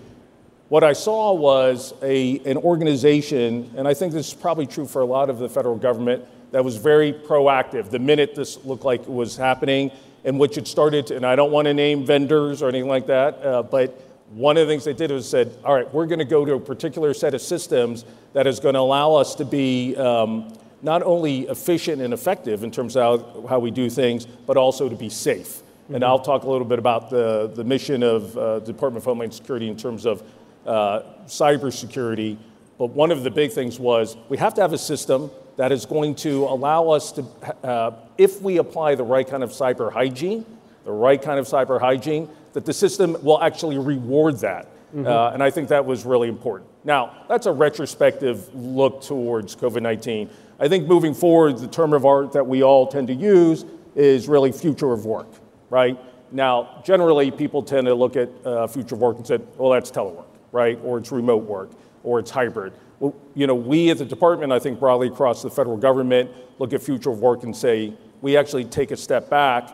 what 0.69 0.85
I 0.85 0.93
saw 0.93 1.33
was 1.33 1.95
a, 2.03 2.39
an 2.41 2.59
organization, 2.59 3.73
and 3.79 3.89
I 3.89 3.95
think 3.95 4.13
this 4.13 4.29
is 4.29 4.35
probably 4.35 4.67
true 4.67 4.85
for 4.85 5.01
a 5.01 5.07
lot 5.07 5.31
of 5.31 5.39
the 5.39 5.49
federal 5.49 5.77
government, 5.77 6.23
that 6.53 6.63
was 6.63 6.77
very 6.77 7.15
proactive. 7.15 7.89
The 7.89 7.99
minute 7.99 8.35
this 8.35 8.63
looked 8.67 8.85
like 8.85 9.01
it 9.01 9.09
was 9.09 9.39
happening, 9.39 9.93
in 10.25 10.37
which 10.37 10.59
it 10.59 10.69
started, 10.69 11.07
to, 11.07 11.17
and 11.17 11.25
I 11.25 11.35
don't 11.35 11.51
want 11.51 11.65
to 11.65 11.73
name 11.73 12.05
vendors 12.05 12.61
or 12.61 12.69
anything 12.69 12.91
like 12.91 13.07
that, 13.07 13.43
uh, 13.43 13.63
but 13.63 13.99
one 14.33 14.59
of 14.59 14.67
the 14.67 14.71
things 14.71 14.85
they 14.85 14.93
did 14.93 15.11
was 15.11 15.27
said, 15.27 15.57
all 15.65 15.75
right, 15.75 15.91
we're 15.95 16.05
going 16.05 16.19
to 16.19 16.27
go 16.27 16.45
to 16.45 16.53
a 16.57 16.61
particular 16.61 17.15
set 17.15 17.33
of 17.33 17.41
systems 17.41 18.05
that 18.35 18.47
is 18.47 18.61
going 18.61 18.75
to 18.75 18.81
allow 18.81 19.15
us 19.15 19.35
to 19.37 19.47
be 19.47 19.97
um, 19.97 20.53
not 20.83 21.03
only 21.03 21.43
efficient 21.49 22.03
and 22.03 22.13
effective 22.13 22.63
in 22.63 22.71
terms 22.71 22.97
of 22.97 23.47
how, 23.49 23.59
we 23.59 23.71
do 23.71 23.89
things, 23.89 24.27
but 24.27 24.57
also 24.57 24.89
to 24.89 24.97
be 24.97 25.09
safe. 25.09 25.49
Mm-hmm. 25.49 25.97
And 25.97 26.05
I'll 26.05 26.19
talk 26.19 26.45
a 26.45 26.51
little 26.51 26.67
bit 26.67 26.79
about 26.79 27.11
the, 27.11 27.51
the 27.55 27.65
mission 27.65 28.03
of 28.03 28.37
uh, 28.37 28.61
Department 28.61 28.99
of 28.99 29.05
Homeland 29.05 29.35
Security 29.35 29.69
in 29.69 29.77
terms 29.77 30.05
of 30.05 30.23
uh, 30.67 31.03
cybersecurity. 31.27 32.37
But 32.79 32.91
one 32.91 33.11
of 33.11 33.25
the 33.25 33.31
big 33.31 33.53
things 33.53 33.81
was 33.81 34.17
we 34.29 34.37
have 34.37 34.55
to 34.55 34.61
have 34.61 34.73
a 34.73 34.79
system 34.79 35.31
that 35.57 35.73
is 35.73 35.87
going 35.87 36.15
to 36.17 36.45
allow 36.45 36.91
us 36.91 37.13
to, 37.13 37.25
uh, 37.65 37.93
if 38.19 38.43
we 38.43 38.59
apply 38.59 38.95
the 38.95 39.05
right 39.05 39.27
kind 39.27 39.43
of 39.43 39.51
cyber 39.51 39.91
hygiene, 39.91 40.45
the 40.85 40.93
right 40.93 41.21
kind 41.21 41.39
of 41.41 41.47
cyber 41.47 41.81
hygiene, 41.81 42.29
that 42.53 42.67
the 42.67 42.73
system 42.73 43.17
will 43.23 43.43
actually 43.43 43.79
reward 43.79 44.39
that. 44.41 44.67
Mm-hmm. 44.95 45.07
Uh, 45.07 45.31
and 45.31 45.43
I 45.43 45.51
think 45.51 45.69
that 45.69 45.85
was 45.85 46.05
really 46.05 46.29
important. 46.29 46.71
Now, 46.85 47.25
that's 47.29 47.47
a 47.47 47.53
retrospective 47.53 48.55
look 48.55 49.03
towards 49.03 49.57
COVID 49.57 49.83
19. 49.83 50.31
I 50.59 50.69
think 50.69 50.87
moving 50.87 51.13
forward, 51.15 51.59
the 51.59 51.67
term 51.69 51.93
of 51.93 52.07
art 52.07 52.33
that 52.33 52.47
we 52.47 52.63
all 52.63 52.87
tend 52.87 53.09
to 53.09 53.15
use 53.15 53.65
is 53.95 54.29
really 54.29 54.53
future 54.53 54.93
of 54.93 55.05
work, 55.05 55.29
right? 55.69 55.99
Now, 56.33 56.83
generally, 56.85 57.31
people 57.31 57.63
tend 57.63 57.87
to 57.87 57.95
look 57.95 58.17
at 58.17 58.31
uh, 58.45 58.67
future 58.67 58.95
of 58.95 59.01
work 59.01 59.17
and 59.19 59.27
say, 59.27 59.39
well, 59.57 59.71
that's 59.71 59.91
telework, 59.91 60.27
right? 60.53 60.79
Or 60.83 60.99
it's 60.99 61.13
remote 61.13 61.45
work, 61.45 61.71
or 62.03 62.19
it's 62.19 62.31
hybrid 62.31 62.73
Well, 63.01 63.15
you 63.35 63.47
know, 63.47 63.55
we 63.55 63.91
at 63.91 63.99
the 63.99 64.05
department, 64.05 64.53
I 64.53 64.59
think 64.59 64.81
broadly 64.81 65.09
across 65.09 65.43
the 65.43 65.51
federal 65.51 65.77
government, 65.77 66.31
look 66.59 66.73
at 66.73 66.83
future 66.83 67.11
of 67.11 67.21
work 67.21 67.43
and 67.45 67.55
say, 67.55 67.93
we 68.23 68.37
actually 68.37 68.65
take 68.65 68.91
a 68.91 68.97
step 68.97 69.29
back. 69.29 69.71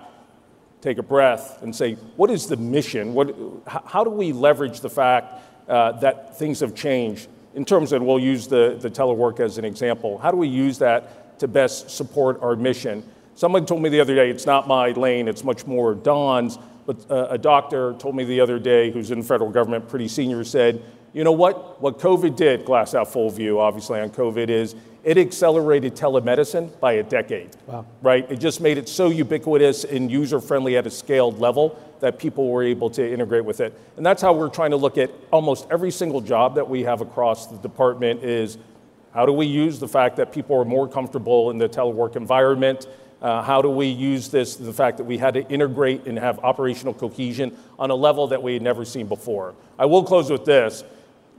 take 0.80 0.98
a 0.98 1.02
breath 1.02 1.62
and 1.62 1.74
say, 1.74 1.94
what 2.16 2.28
is 2.28 2.48
the 2.48 2.56
mission? 2.56 3.14
What, 3.14 3.36
how 3.66 4.02
do 4.02 4.10
we 4.10 4.32
leverage 4.32 4.80
the 4.80 4.90
fact 4.90 5.40
uh, 5.68 5.92
that 6.00 6.36
things 6.36 6.58
have 6.58 6.74
changed 6.74 7.28
in 7.54 7.64
terms 7.64 7.92
of, 7.92 8.02
we'll 8.02 8.18
use 8.18 8.46
the, 8.46 8.78
the 8.80 8.90
telework 8.90 9.40
as 9.40 9.58
an 9.58 9.64
example. 9.64 10.18
How 10.18 10.30
do 10.30 10.36
we 10.36 10.48
use 10.48 10.78
that 10.78 11.38
to 11.38 11.48
best 11.48 11.90
support 11.90 12.40
our 12.42 12.56
mission? 12.56 13.02
Someone 13.34 13.66
told 13.66 13.82
me 13.82 13.88
the 13.88 14.00
other 14.00 14.14
day, 14.14 14.30
it's 14.30 14.46
not 14.46 14.68
my 14.68 14.90
lane, 14.92 15.28
it's 15.28 15.44
much 15.44 15.66
more 15.66 15.94
Don's, 15.94 16.58
but 16.86 17.10
uh, 17.10 17.28
a 17.30 17.38
doctor 17.38 17.94
told 17.94 18.16
me 18.16 18.24
the 18.24 18.40
other 18.40 18.58
day, 18.58 18.90
who's 18.90 19.10
in 19.10 19.22
federal 19.22 19.50
government, 19.50 19.88
pretty 19.88 20.08
senior, 20.08 20.44
said, 20.44 20.82
you 21.12 21.24
know 21.24 21.32
what? 21.32 21.80
What 21.80 21.98
COVID 21.98 22.36
did, 22.36 22.64
glass 22.64 22.94
out 22.94 23.12
full 23.12 23.30
view, 23.30 23.60
obviously, 23.60 24.00
on 24.00 24.10
COVID 24.10 24.48
is 24.48 24.74
it 25.04 25.18
accelerated 25.18 25.96
telemedicine 25.96 26.78
by 26.80 26.92
a 26.92 27.02
decade. 27.02 27.50
Wow. 27.66 27.86
Right? 28.02 28.30
It 28.30 28.36
just 28.36 28.60
made 28.60 28.78
it 28.78 28.88
so 28.88 29.08
ubiquitous 29.08 29.84
and 29.84 30.10
user 30.10 30.40
friendly 30.40 30.76
at 30.76 30.86
a 30.86 30.90
scaled 30.90 31.38
level 31.40 31.78
that 32.00 32.18
people 32.18 32.48
were 32.48 32.62
able 32.62 32.90
to 32.90 33.12
integrate 33.12 33.44
with 33.44 33.60
it. 33.60 33.78
And 33.96 34.06
that's 34.06 34.22
how 34.22 34.32
we're 34.32 34.48
trying 34.48 34.70
to 34.70 34.76
look 34.76 34.98
at 34.98 35.10
almost 35.30 35.66
every 35.70 35.90
single 35.90 36.20
job 36.20 36.54
that 36.56 36.68
we 36.68 36.82
have 36.82 37.00
across 37.00 37.46
the 37.46 37.58
department 37.58 38.22
is 38.22 38.58
how 39.12 39.26
do 39.26 39.32
we 39.32 39.46
use 39.46 39.78
the 39.78 39.88
fact 39.88 40.16
that 40.16 40.32
people 40.32 40.58
are 40.58 40.64
more 40.64 40.88
comfortable 40.88 41.50
in 41.50 41.58
the 41.58 41.68
telework 41.68 42.16
environment? 42.16 42.86
Uh, 43.20 43.42
how 43.42 43.62
do 43.62 43.70
we 43.70 43.86
use 43.86 44.28
this, 44.30 44.56
the 44.56 44.72
fact 44.72 44.96
that 44.96 45.04
we 45.04 45.18
had 45.18 45.34
to 45.34 45.48
integrate 45.48 46.06
and 46.06 46.18
have 46.18 46.38
operational 46.40 46.94
cohesion 46.94 47.56
on 47.78 47.90
a 47.90 47.94
level 47.94 48.26
that 48.26 48.42
we 48.42 48.54
had 48.54 48.62
never 48.62 48.84
seen 48.84 49.06
before? 49.06 49.54
I 49.78 49.86
will 49.86 50.02
close 50.02 50.30
with 50.30 50.44
this. 50.44 50.82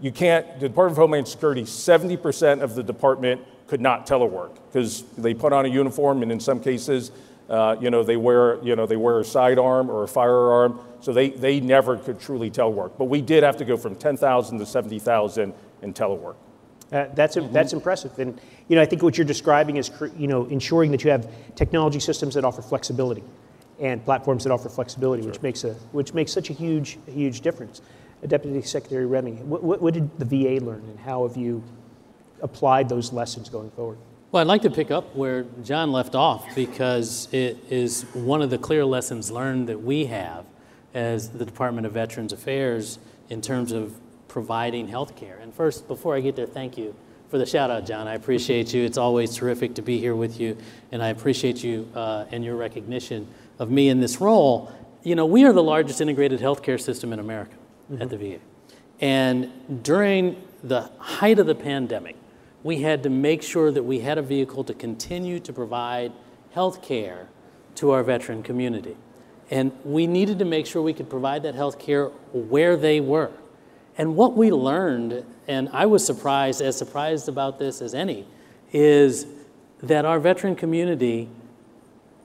You 0.03 0.11
can't, 0.11 0.59
the 0.59 0.67
Department 0.67 0.97
of 0.97 1.01
Homeland 1.01 1.29
Security, 1.29 1.63
70% 1.63 2.61
of 2.61 2.75
the 2.75 2.83
department 2.83 3.39
could 3.67 3.79
not 3.79 4.05
telework 4.05 4.53
because 4.67 5.03
they 5.17 5.33
put 5.33 5.53
on 5.53 5.65
a 5.65 5.69
uniform 5.69 6.23
and 6.23 6.29
in 6.29 6.41
some 6.41 6.59
cases, 6.59 7.13
uh, 7.49 7.77
you 7.79 7.89
know, 7.89 8.03
they 8.03 8.17
wear, 8.17 8.61
you 8.65 8.75
know, 8.75 8.85
they 8.85 8.97
wear 8.97 9.21
a 9.21 9.23
sidearm 9.23 9.89
or 9.89 10.03
a 10.03 10.07
firearm, 10.09 10.77
so 10.99 11.13
they, 11.13 11.29
they 11.29 11.61
never 11.61 11.95
could 11.95 12.19
truly 12.19 12.51
telework. 12.51 12.91
But 12.97 13.05
we 13.05 13.21
did 13.21 13.43
have 13.43 13.55
to 13.57 13.65
go 13.65 13.77
from 13.77 13.95
10,000 13.95 14.59
to 14.59 14.65
70,000 14.65 15.53
in 15.81 15.93
telework. 15.93 16.35
Uh, 16.91 17.05
that's, 17.13 17.37
mm-hmm. 17.37 17.53
that's 17.53 17.71
impressive. 17.71 18.19
And, 18.19 18.41
you 18.67 18.75
know, 18.75 18.81
I 18.81 18.85
think 18.85 19.03
what 19.03 19.17
you're 19.17 19.23
describing 19.23 19.77
is, 19.77 19.89
you 20.17 20.27
know, 20.27 20.47
ensuring 20.47 20.91
that 20.91 21.05
you 21.05 21.11
have 21.11 21.31
technology 21.55 22.01
systems 22.01 22.33
that 22.33 22.43
offer 22.43 22.61
flexibility 22.61 23.23
and 23.79 24.03
platforms 24.03 24.43
that 24.43 24.51
offer 24.51 24.67
flexibility, 24.67 25.23
sure. 25.23 25.31
which, 25.31 25.41
makes 25.41 25.63
a, 25.63 25.73
which 25.93 26.13
makes 26.13 26.33
such 26.33 26.49
a 26.49 26.53
huge, 26.53 26.97
huge 27.07 27.39
difference. 27.39 27.81
Deputy 28.27 28.61
Secretary 28.61 29.05
Remy, 29.05 29.33
what, 29.43 29.63
what, 29.63 29.81
what 29.81 29.93
did 29.93 30.17
the 30.19 30.25
VA 30.25 30.63
learn 30.63 30.81
and 30.81 30.99
how 30.99 31.27
have 31.27 31.37
you 31.37 31.63
applied 32.41 32.89
those 32.89 33.11
lessons 33.11 33.49
going 33.49 33.71
forward? 33.71 33.97
Well, 34.31 34.41
I'd 34.41 34.47
like 34.47 34.63
to 34.63 34.71
pick 34.71 34.89
up 34.89 35.15
where 35.15 35.43
John 35.63 35.91
left 35.91 36.15
off 36.15 36.55
because 36.55 37.27
it 37.31 37.57
is 37.69 38.03
one 38.13 38.41
of 38.41 38.49
the 38.49 38.57
clear 38.57 38.83
lessons 38.83 39.29
learned 39.29 39.69
that 39.69 39.81
we 39.81 40.05
have 40.05 40.45
as 40.93 41.29
the 41.29 41.45
Department 41.45 41.85
of 41.85 41.93
Veterans 41.93 42.33
Affairs 42.33 42.97
in 43.29 43.41
terms 43.41 43.71
of 43.71 43.95
providing 44.27 44.87
health 44.87 45.15
care. 45.15 45.37
And 45.37 45.53
first, 45.53 45.87
before 45.87 46.15
I 46.15 46.19
get 46.19 46.35
there, 46.35 46.47
thank 46.47 46.77
you 46.77 46.95
for 47.29 47.37
the 47.37 47.45
shout 47.45 47.69
out, 47.69 47.85
John. 47.85 48.07
I 48.07 48.15
appreciate 48.15 48.73
you. 48.73 48.83
It's 48.83 48.97
always 48.97 49.35
terrific 49.35 49.75
to 49.75 49.81
be 49.81 49.99
here 49.99 50.15
with 50.15 50.39
you, 50.39 50.57
and 50.91 51.01
I 51.01 51.09
appreciate 51.09 51.63
you 51.63 51.87
uh, 51.95 52.25
and 52.31 52.43
your 52.43 52.55
recognition 52.55 53.27
of 53.59 53.69
me 53.69 53.89
in 53.89 53.99
this 53.99 54.19
role. 54.19 54.71
You 55.03 55.15
know, 55.15 55.25
we 55.25 55.43
are 55.45 55.53
the 55.53 55.63
largest 55.63 56.01
integrated 56.01 56.39
healthcare 56.39 56.81
system 56.81 57.13
in 57.13 57.19
America 57.19 57.55
mm-hmm. 57.91 58.01
at 58.01 58.09
the 58.09 58.17
VA. 58.17 58.39
And 58.99 59.83
during 59.83 60.41
the 60.63 60.89
height 60.97 61.39
of 61.39 61.47
the 61.47 61.55
pandemic, 61.55 62.15
we 62.63 62.81
had 62.81 63.03
to 63.03 63.09
make 63.09 63.43
sure 63.43 63.71
that 63.71 63.83
we 63.83 63.99
had 63.99 64.17
a 64.17 64.21
vehicle 64.21 64.63
to 64.63 64.73
continue 64.73 65.39
to 65.41 65.51
provide 65.51 66.13
health 66.51 66.81
care 66.81 67.27
to 67.75 67.91
our 67.91 68.03
veteran 68.03 68.43
community. 68.43 68.95
And 69.51 69.71
we 69.83 70.07
needed 70.07 70.39
to 70.39 70.45
make 70.45 70.65
sure 70.65 70.81
we 70.81 70.93
could 70.93 71.09
provide 71.09 71.43
that 71.43 71.55
health 71.55 71.77
care 71.77 72.07
where 72.31 72.77
they 72.77 73.01
were. 73.01 73.31
And 73.97 74.15
what 74.15 74.35
we 74.35 74.51
learned, 74.51 75.25
and 75.47 75.69
I 75.73 75.85
was 75.85 76.05
surprised, 76.05 76.61
as 76.61 76.77
surprised 76.77 77.27
about 77.27 77.59
this 77.59 77.81
as 77.81 77.93
any, 77.93 78.25
is 78.71 79.27
that 79.81 80.05
our 80.05 80.19
veteran 80.19 80.55
community 80.55 81.29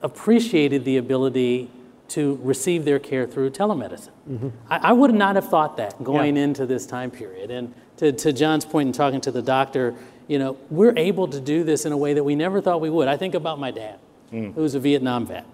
appreciated 0.01 0.85
the 0.85 0.97
ability 0.97 1.69
to 2.09 2.39
receive 2.41 2.85
their 2.85 2.99
care 2.99 3.27
through 3.27 3.51
telemedicine. 3.51 4.09
Mm-hmm. 4.29 4.49
I, 4.69 4.77
I, 4.77 4.93
would 4.93 5.13
not 5.13 5.35
have 5.35 5.49
thought 5.49 5.77
that 5.77 6.03
going 6.03 6.35
yeah. 6.35 6.43
into 6.43 6.65
this 6.65 6.85
time 6.85 7.11
period. 7.11 7.51
And 7.51 7.73
to, 7.97 8.11
to 8.11 8.33
John's 8.33 8.65
point 8.65 8.87
in 8.87 8.93
talking 8.93 9.21
to 9.21 9.31
the 9.31 9.41
doctor, 9.41 9.95
you 10.27 10.39
know, 10.39 10.57
we're 10.69 10.97
able 10.97 11.27
to 11.27 11.39
do 11.39 11.63
this 11.63 11.85
in 11.85 11.91
a 11.91 11.97
way 11.97 12.13
that 12.13 12.23
we 12.23 12.35
never 12.35 12.61
thought 12.61 12.81
we 12.81 12.89
would. 12.89 13.07
I 13.07 13.17
think 13.17 13.35
about 13.35 13.59
my 13.59 13.71
dad, 13.71 13.99
mm. 14.31 14.53
who's 14.53 14.75
a 14.75 14.79
Vietnam 14.79 15.25
vet. 15.25 15.45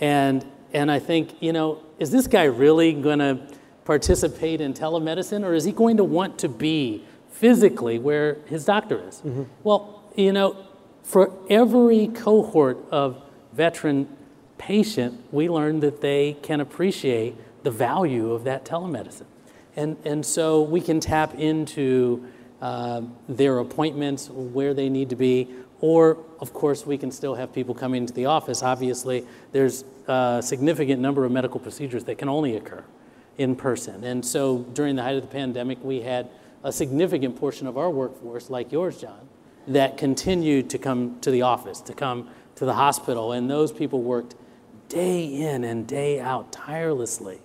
And, 0.00 0.44
and 0.72 0.90
I 0.90 0.98
think, 0.98 1.40
you 1.40 1.52
know, 1.52 1.82
is 1.98 2.10
this 2.10 2.26
guy 2.26 2.44
really 2.44 2.92
going 2.92 3.18
to 3.18 3.40
participate 3.84 4.60
in 4.60 4.72
telemedicine 4.74 5.44
or 5.44 5.54
is 5.54 5.64
he 5.64 5.72
going 5.72 5.96
to 5.96 6.04
want 6.04 6.38
to 6.38 6.48
be 6.48 7.04
physically 7.30 7.98
where 7.98 8.38
his 8.46 8.64
doctor 8.64 9.06
is? 9.06 9.16
Mm-hmm. 9.16 9.44
Well, 9.62 10.02
you 10.16 10.32
know, 10.32 10.56
for 11.02 11.32
every 11.48 12.08
cohort 12.08 12.78
of 12.90 13.22
veteran 13.52 14.16
patient, 14.60 15.18
we 15.32 15.48
learned 15.48 15.82
that 15.82 16.02
they 16.02 16.36
can 16.42 16.60
appreciate 16.60 17.34
the 17.64 17.70
value 17.70 18.30
of 18.32 18.44
that 18.44 18.64
telemedicine. 18.64 19.26
And, 19.74 19.96
and 20.04 20.24
so 20.24 20.60
we 20.60 20.82
can 20.82 21.00
tap 21.00 21.34
into 21.34 22.26
uh, 22.60 23.00
their 23.26 23.58
appointments, 23.58 24.28
where 24.28 24.74
they 24.74 24.90
need 24.90 25.08
to 25.08 25.16
be, 25.16 25.48
or 25.80 26.18
of 26.40 26.52
course 26.52 26.84
we 26.84 26.98
can 26.98 27.10
still 27.10 27.34
have 27.34 27.54
people 27.54 27.74
coming 27.74 28.02
into 28.02 28.12
the 28.12 28.26
office. 28.26 28.62
Obviously, 28.62 29.26
there's 29.52 29.84
a 30.06 30.42
significant 30.44 31.00
number 31.00 31.24
of 31.24 31.32
medical 31.32 31.58
procedures 31.58 32.04
that 32.04 32.18
can 32.18 32.28
only 32.28 32.56
occur 32.56 32.84
in 33.38 33.56
person. 33.56 34.04
And 34.04 34.24
so 34.24 34.58
during 34.74 34.94
the 34.96 35.02
height 35.02 35.16
of 35.16 35.22
the 35.22 35.28
pandemic, 35.28 35.78
we 35.82 36.02
had 36.02 36.28
a 36.62 36.70
significant 36.70 37.36
portion 37.36 37.66
of 37.66 37.78
our 37.78 37.88
workforce, 37.88 38.50
like 38.50 38.70
yours, 38.70 39.00
John, 39.00 39.26
that 39.68 39.96
continued 39.96 40.68
to 40.70 40.78
come 40.78 41.18
to 41.20 41.30
the 41.30 41.42
office, 41.42 41.80
to 41.82 41.94
come 41.94 42.28
to 42.56 42.66
the 42.66 42.74
hospital. 42.74 43.32
And 43.32 43.48
those 43.48 43.72
people 43.72 44.02
worked 44.02 44.34
day 44.90 45.24
in 45.24 45.64
and 45.64 45.86
day 45.86 46.20
out 46.20 46.52
tirelessly 46.52 47.40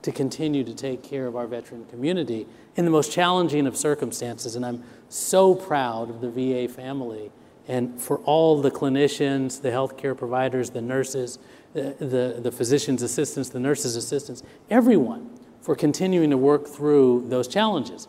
to 0.00 0.12
continue 0.12 0.64
to 0.64 0.74
take 0.74 1.02
care 1.02 1.26
of 1.26 1.36
our 1.36 1.46
veteran 1.46 1.84
community 1.86 2.46
in 2.76 2.84
the 2.84 2.90
most 2.90 3.12
challenging 3.12 3.66
of 3.66 3.76
circumstances. 3.76 4.56
And 4.56 4.64
I'm 4.64 4.82
so 5.10 5.54
proud 5.54 6.08
of 6.08 6.20
the 6.20 6.30
VA 6.30 6.72
family 6.72 7.30
and 7.66 8.00
for 8.00 8.18
all 8.18 8.60
the 8.60 8.70
clinicians, 8.70 9.62
the 9.62 9.70
healthcare 9.70 10.16
providers, 10.16 10.70
the 10.70 10.82
nurses, 10.82 11.38
the, 11.72 11.94
the, 11.98 12.40
the, 12.42 12.52
physician's 12.52 13.02
assistants, 13.02 13.48
the 13.48 13.60
nurses' 13.60 13.96
assistants, 13.96 14.42
everyone 14.68 15.30
for 15.62 15.74
continuing 15.74 16.28
to 16.30 16.36
work 16.36 16.66
through 16.66 17.24
those 17.28 17.48
challenges. 17.48 18.06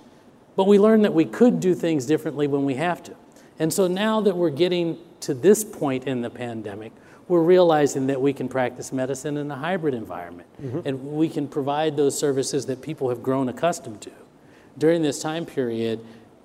But 0.57 0.67
we 0.67 0.77
learned 0.77 1.05
that 1.05 1.13
we 1.13 1.25
could 1.25 1.61
do 1.61 1.73
things 1.73 2.05
differently 2.05 2.47
when 2.47 2.65
we 2.65 2.75
have 2.75 3.01
to. 3.03 3.15
And 3.57 3.71
so 3.71 3.87
now 3.87 4.19
that 4.21 4.35
we're 4.35 4.49
getting 4.49 4.97
to 5.25 5.33
this 5.33 5.63
point 5.63 6.05
in 6.05 6.21
the 6.21 6.29
pandemic, 6.29 6.91
we're 7.27 7.41
realizing 7.41 8.05
that 8.07 8.21
we 8.21 8.31
can 8.31 8.47
practice 8.47 8.91
medicine 8.91 9.37
in 9.37 9.49
a 9.49 9.55
hybrid 9.55 9.95
environment 9.95 10.47
mm-hmm. 10.61 10.81
and 10.85 11.03
we 11.03 11.27
can 11.27 11.47
provide 11.47 11.97
those 11.97 12.17
services 12.17 12.67
that 12.67 12.81
people 12.83 13.09
have 13.09 13.23
grown 13.23 13.49
accustomed 13.49 13.99
to 14.01 14.11
during 14.77 15.01
this 15.01 15.19
time 15.19 15.43
period 15.43 15.99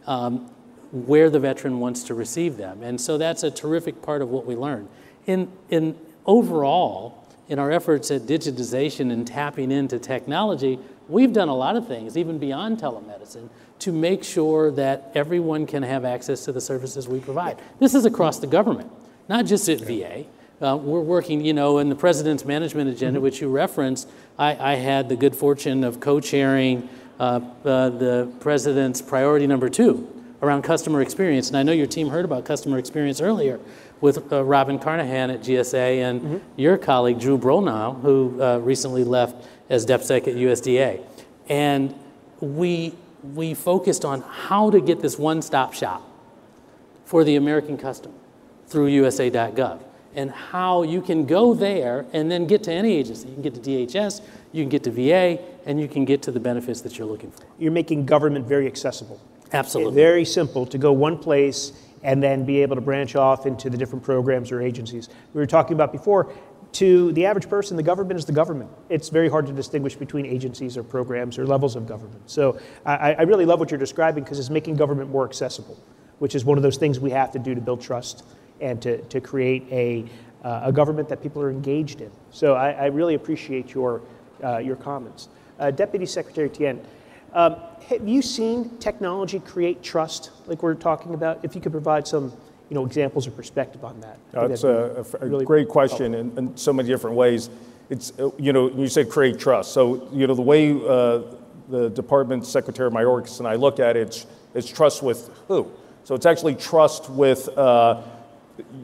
um, 0.07 0.51
where 0.93 1.29
the 1.29 1.39
veteran 1.39 1.79
wants 1.79 2.05
to 2.05 2.15
receive 2.15 2.57
them. 2.57 2.83
And 2.83 2.99
so 2.99 3.19
that's 3.19 3.43
a 3.43 3.51
terrific 3.51 4.01
part 4.01 4.23
of 4.23 4.31
what 4.31 4.47
we 4.47 4.57
learned. 4.57 4.89
In, 5.27 5.53
in 5.69 5.95
overall, 6.25 7.29
in 7.49 7.59
our 7.59 7.71
efforts 7.71 8.11
at 8.11 8.23
digitization 8.23 9.13
and 9.13 9.27
tapping 9.27 9.71
into 9.71 9.99
technology, 9.99 10.79
we've 11.07 11.35
done 11.35 11.49
a 11.49 11.55
lot 11.55 11.77
of 11.77 11.87
things, 11.87 12.17
even 12.17 12.39
beyond 12.39 12.79
telemedicine, 12.79 13.51
to 13.81 13.93
make 13.93 14.25
sure 14.25 14.71
that 14.73 15.11
everyone 15.15 15.67
can 15.67 15.83
have 15.83 16.05
access 16.05 16.45
to 16.45 16.53
the 16.53 16.61
services 16.61 17.09
we 17.09 17.21
provide. 17.21 17.59
This 17.79 17.95
is 17.95 18.05
across 18.05 18.39
the 18.39 18.47
government, 18.47 18.91
not 19.29 19.47
just 19.47 19.69
at 19.69 19.81
VA. 19.81 20.25
Uh, 20.61 20.77
we're 20.77 21.01
working, 21.01 21.45
you 21.45 21.55
know, 21.55 21.79
in 21.79 21.89
the 21.89 21.95
president's 21.95 22.45
management 22.45 22.91
agenda, 22.91 23.17
mm-hmm. 23.17 23.25
which 23.25 23.41
you 23.41 23.49
referenced. 23.49 24.09
I, 24.39 24.73
I, 24.73 24.75
had 24.75 25.09
the 25.09 25.17
good 25.17 25.35
fortune 25.35 25.85
of 25.85 26.01
co 26.01 26.21
chairing 26.21 26.89
uh, 27.19 27.41
uh, 27.65 27.89
the 27.89 28.31
president's 28.41 29.01
priority 29.01 29.47
number 29.47 29.71
two 29.71 30.07
around 30.43 30.63
customer 30.63 31.01
experience. 31.01 31.49
And 31.49 31.57
I 31.57 31.63
know 31.63 31.73
your 31.73 31.87
team 31.87 32.09
heard 32.09 32.25
about 32.25 32.45
customer 32.45 32.79
experience 32.79 33.21
earlier 33.21 33.59
with 34.01 34.33
uh, 34.33 34.43
Robin 34.45 34.79
Carnahan 34.79 35.31
at 35.31 35.41
GSA 35.41 36.03
and 36.03 36.21
mm-hmm. 36.21 36.37
your 36.57 36.79
colleague 36.79 37.21
Jewel 37.21 37.39
Bronaugh, 37.39 38.01
who 38.01 38.43
uh, 38.43 38.59
recently 38.59 39.05
left 39.05 39.47
as 39.69 39.87
DepSec 39.87 40.29
at 40.29 40.35
USDA. 40.35 41.05
And 41.49 41.95
we, 42.41 42.95
we 43.23 43.55
focused 43.55 44.05
on 44.05 44.23
how 44.23 44.71
to 44.71 44.81
get 44.81 45.01
this 45.01 45.19
one 45.19 45.43
stop 45.43 45.75
shop 45.75 46.03
for 47.05 47.25
the 47.25 47.37
American 47.37 47.77
customer 47.77 48.15
through 48.67 48.87
USA.gov 48.87 49.83
and 50.15 50.31
how 50.31 50.83
you 50.83 51.01
can 51.01 51.27
go 51.27 51.55
there 51.55 52.05
and 52.13 52.31
then 52.31 52.47
get 52.47 52.63
to 52.65 52.73
any 52.73 52.97
agency. 52.97 53.29
You 53.29 53.35
can 53.35 53.43
get 53.43 53.55
to 53.55 53.61
DHS, 53.61 54.23
you 54.53 54.63
can 54.63 54.69
get 54.69 54.83
to 54.85 54.91
VA, 54.91 55.39
and 55.67 55.81
you 55.81 55.89
can 55.89 56.05
get 56.05 56.23
to 56.23 56.33
the 56.33 56.41
benefits 56.41 56.81
that 56.81 56.99
you're 56.99 57.07
looking 57.07 57.31
for. 57.31 57.45
You're 57.59 57.73
making 57.73 58.07
government 58.07 58.47
very 58.47 58.67
accessible. 58.67 59.21
Absolutely. 59.53 59.95
Very 59.95 60.25
simple 60.25 60.67
to 60.67 60.79
go 60.79 60.93
one 60.93 61.19
place 61.19 61.73
and 62.03 62.23
then 62.23 62.45
be 62.45 62.63
able 62.63 62.77
to 62.77 62.81
branch 62.81 63.15
off 63.15 63.47
into 63.47 63.69
the 63.69 63.77
different 63.77 64.03
programs 64.03 64.51
or 64.51 64.63
agencies. 64.63 65.09
We 65.35 65.41
were 65.41 65.47
talking 65.47 65.75
about 65.75 65.93
before, 65.93 66.33
to 66.73 67.13
the 67.13 67.27
average 67.27 67.49
person, 67.49 67.77
the 67.77 67.83
government 67.83 68.19
is 68.19 68.25
the 68.25 68.33
government. 68.33 68.71
It's 68.89 69.09
very 69.09 69.29
hard 69.29 69.47
to 69.47 69.53
distinguish 69.53 69.97
between 69.97 70.25
agencies 70.25 70.77
or 70.77 70.83
programs 70.83 71.39
or 71.39 71.47
levels 71.47 71.77
of 71.77 71.87
government. 71.87 72.31
So 72.31 72.61
I, 72.87 73.15
I 73.15 73.23
really 73.23 73.45
love 73.45 73.59
what 73.59 73.71
you're 73.71 73.79
describing 73.79 74.23
because 74.25 74.39
it's 74.39 74.51
making 74.51 74.77
government 74.77 75.11
more 75.11 75.25
accessible, 75.25 75.79
which 76.21 76.35
is 76.35 76.45
one 76.45 76.59
of 76.59 76.63
those 76.63 76.77
things 76.77 77.01
we 77.01 77.11
have 77.11 77.33
to 77.33 77.39
do 77.39 77.55
to 77.55 77.61
build 77.61 77.81
trust 77.81 78.25
and 78.61 78.81
to, 78.83 79.03
to 79.03 79.21
create 79.21 79.67
a, 79.71 80.05
uh, 80.45 80.63
a 80.65 80.73
government 80.73 81.09
that 81.09 81.23
people 81.23 81.43
are 81.43 81.51
engaged 81.51 82.01
in. 82.01 82.11
So 82.31 82.55
I, 82.55 82.71
I 82.73 82.87
really 82.87 83.15
appreciate 83.15 83.75
your, 83.75 84.03
uh, 84.45 84.59
your 84.59 84.77
comments. 84.77 85.29
Uh, 85.59 85.71
Deputy 85.71 86.07
Secretary 86.07 86.49
Tien, 86.49 86.81
um, 87.33 87.57
have 87.89 88.07
you 88.09 88.23
seen 88.23 88.77
technology 88.79 89.41
create 89.41 89.83
trust 89.83 90.31
like 90.47 90.63
we're 90.63 90.75
talking 90.75 91.15
about? 91.15 91.45
If 91.45 91.55
you 91.55 91.61
could 91.61 91.73
provide 91.73 92.07
some 92.07 92.33
you 92.71 92.77
know, 92.77 92.87
examples 92.87 93.27
or 93.27 93.33
perspective 93.33 93.85
on 93.85 94.01
that. 94.01 94.19
That's 94.33 94.65
a, 94.65 95.05
a, 95.21 95.27
really 95.27 95.45
great 95.45 95.69
question 95.69 96.15
in, 96.15 96.39
in, 96.39 96.57
so 96.57 96.73
many 96.73 96.89
different 96.89 97.17
ways. 97.17 97.51
It's, 97.91 98.13
uh, 98.19 98.31
you 98.39 98.53
know, 98.53 98.71
you 98.71 98.87
said 98.87 99.11
create 99.11 99.41
trust. 99.41 99.73
So, 99.73 100.09
you 100.13 100.29
know, 100.29 100.35
the 100.35 100.43
way 100.43 100.71
uh, 100.71 101.23
the 101.69 101.91
department 101.91 102.47
secretary 102.47 102.89
Mayorkas 102.91 103.41
and 103.41 103.49
I 103.49 103.57
look 103.57 103.81
at 103.81 103.97
it, 103.97 104.09
it's, 104.09 104.27
it's 104.55 104.69
trust 104.69 105.03
with 105.03 105.31
who? 105.49 105.71
So 106.05 106.15
it's 106.15 106.27
actually 106.27 106.55
trust 106.55 107.11
with, 107.11 107.49
uh, 107.59 108.03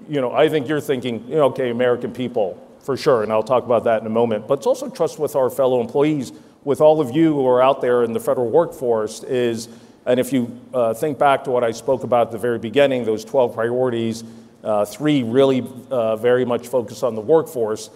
you 0.09 0.21
know, 0.21 0.33
I 0.33 0.49
think 0.49 0.69
you're 0.69 0.81
thinking, 0.81 1.27
you 1.29 1.37
know, 1.37 1.45
okay, 1.47 1.71
American 1.71 2.13
people, 2.13 2.61
for 2.81 2.97
sure, 2.97 3.23
and 3.23 3.33
I'll 3.33 3.43
talk 3.43 3.65
about 3.65 3.85
that 3.85 4.01
in 4.01 4.07
a 4.07 4.11
moment, 4.11 4.49
but 4.49 4.59
it's 4.59 4.67
also 4.67 4.89
trust 4.89 5.19
with 5.19 5.37
our 5.37 5.49
fellow 5.49 5.81
employees, 5.81 6.33
with 6.65 6.81
all 6.81 7.01
of 7.01 7.15
you 7.15 7.35
who 7.35 7.47
are 7.47 7.63
out 7.63 7.81
there 7.81 8.03
in 8.03 8.13
the 8.13 8.21
federal 8.21 8.51
workforce 8.51 9.23
is, 9.23 9.69
and 10.07 10.21
if 10.21 10.33
you 10.33 10.61
uh, 10.73 10.95
think 10.95 11.19
back 11.19 11.45
to 11.45 11.51
what 11.51 11.65
I 11.65 11.73
spoke 11.73 12.05
about 12.05 12.29
at 12.29 12.33
the 12.33 12.39
very 12.39 12.59
beginning, 12.59 13.05
those 13.05 13.25
12 13.25 13.55
priorities, 13.55 14.25
uh, 14.63 14.85
three 14.85 15.23
really 15.23 15.67
uh, 15.91 16.17
very 16.17 16.45
much 16.45 16.69
focus 16.69 17.03
on 17.03 17.15
the 17.15 17.21
workforce, 17.21 17.91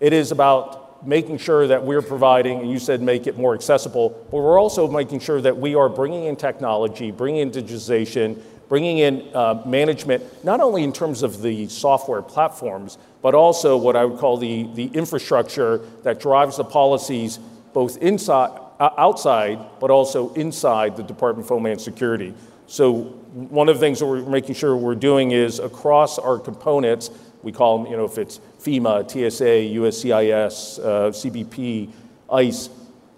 it 0.00 0.12
is 0.12 0.32
about 0.32 1.06
making 1.06 1.36
sure 1.36 1.66
that 1.66 1.84
we're 1.84 2.02
providing, 2.02 2.60
and 2.60 2.70
you 2.70 2.78
said 2.78 3.02
make 3.02 3.26
it 3.26 3.36
more 3.36 3.54
accessible, 3.54 4.10
but 4.30 4.38
we're 4.38 4.58
also 4.58 4.88
making 4.88 5.20
sure 5.20 5.40
that 5.40 5.56
we 5.56 5.74
are 5.74 5.88
bringing 5.88 6.24
in 6.24 6.36
technology, 6.36 7.10
bringing 7.10 7.42
in 7.42 7.50
digitization, 7.50 8.40
bringing 8.68 8.98
in 8.98 9.28
uh, 9.34 9.62
management, 9.66 10.22
not 10.44 10.60
only 10.60 10.82
in 10.82 10.92
terms 10.92 11.22
of 11.22 11.42
the 11.42 11.68
software 11.68 12.22
platforms, 12.22 12.96
but 13.20 13.34
also 13.34 13.76
what 13.76 13.96
I 13.96 14.04
would 14.04 14.18
call 14.18 14.38
the, 14.38 14.68
the 14.74 14.86
infrastructure 14.86 15.78
that 16.02 16.20
drives 16.20 16.56
the 16.56 16.64
policies 16.64 17.38
both 17.74 17.98
inside, 17.98 18.58
outside, 18.96 19.58
but 19.80 19.90
also 19.90 20.32
inside 20.34 20.96
the 20.96 21.02
Department 21.02 21.46
of 21.46 21.48
Homeland 21.48 21.80
Security. 21.80 22.34
So 22.66 23.02
one 23.32 23.68
of 23.68 23.76
the 23.76 23.80
things 23.80 23.98
that 23.98 24.06
we're 24.06 24.22
making 24.22 24.54
sure 24.54 24.76
we're 24.76 24.94
doing 24.94 25.32
is 25.32 25.58
across 25.58 26.18
our 26.18 26.38
components, 26.38 27.10
we 27.42 27.52
call 27.52 27.78
them, 27.78 27.90
you 27.90 27.96
know, 27.96 28.04
if 28.04 28.16
it's 28.16 28.40
FEMA, 28.60 29.08
TSA, 29.08 29.74
USCIS, 29.76 30.78
uh, 30.78 31.10
CBP, 31.10 31.90
ICE, 32.30 32.70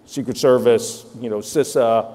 Secret 0.05 0.37
Service, 0.37 1.05
you 1.19 1.29
know, 1.29 1.37
CISA, 1.37 2.13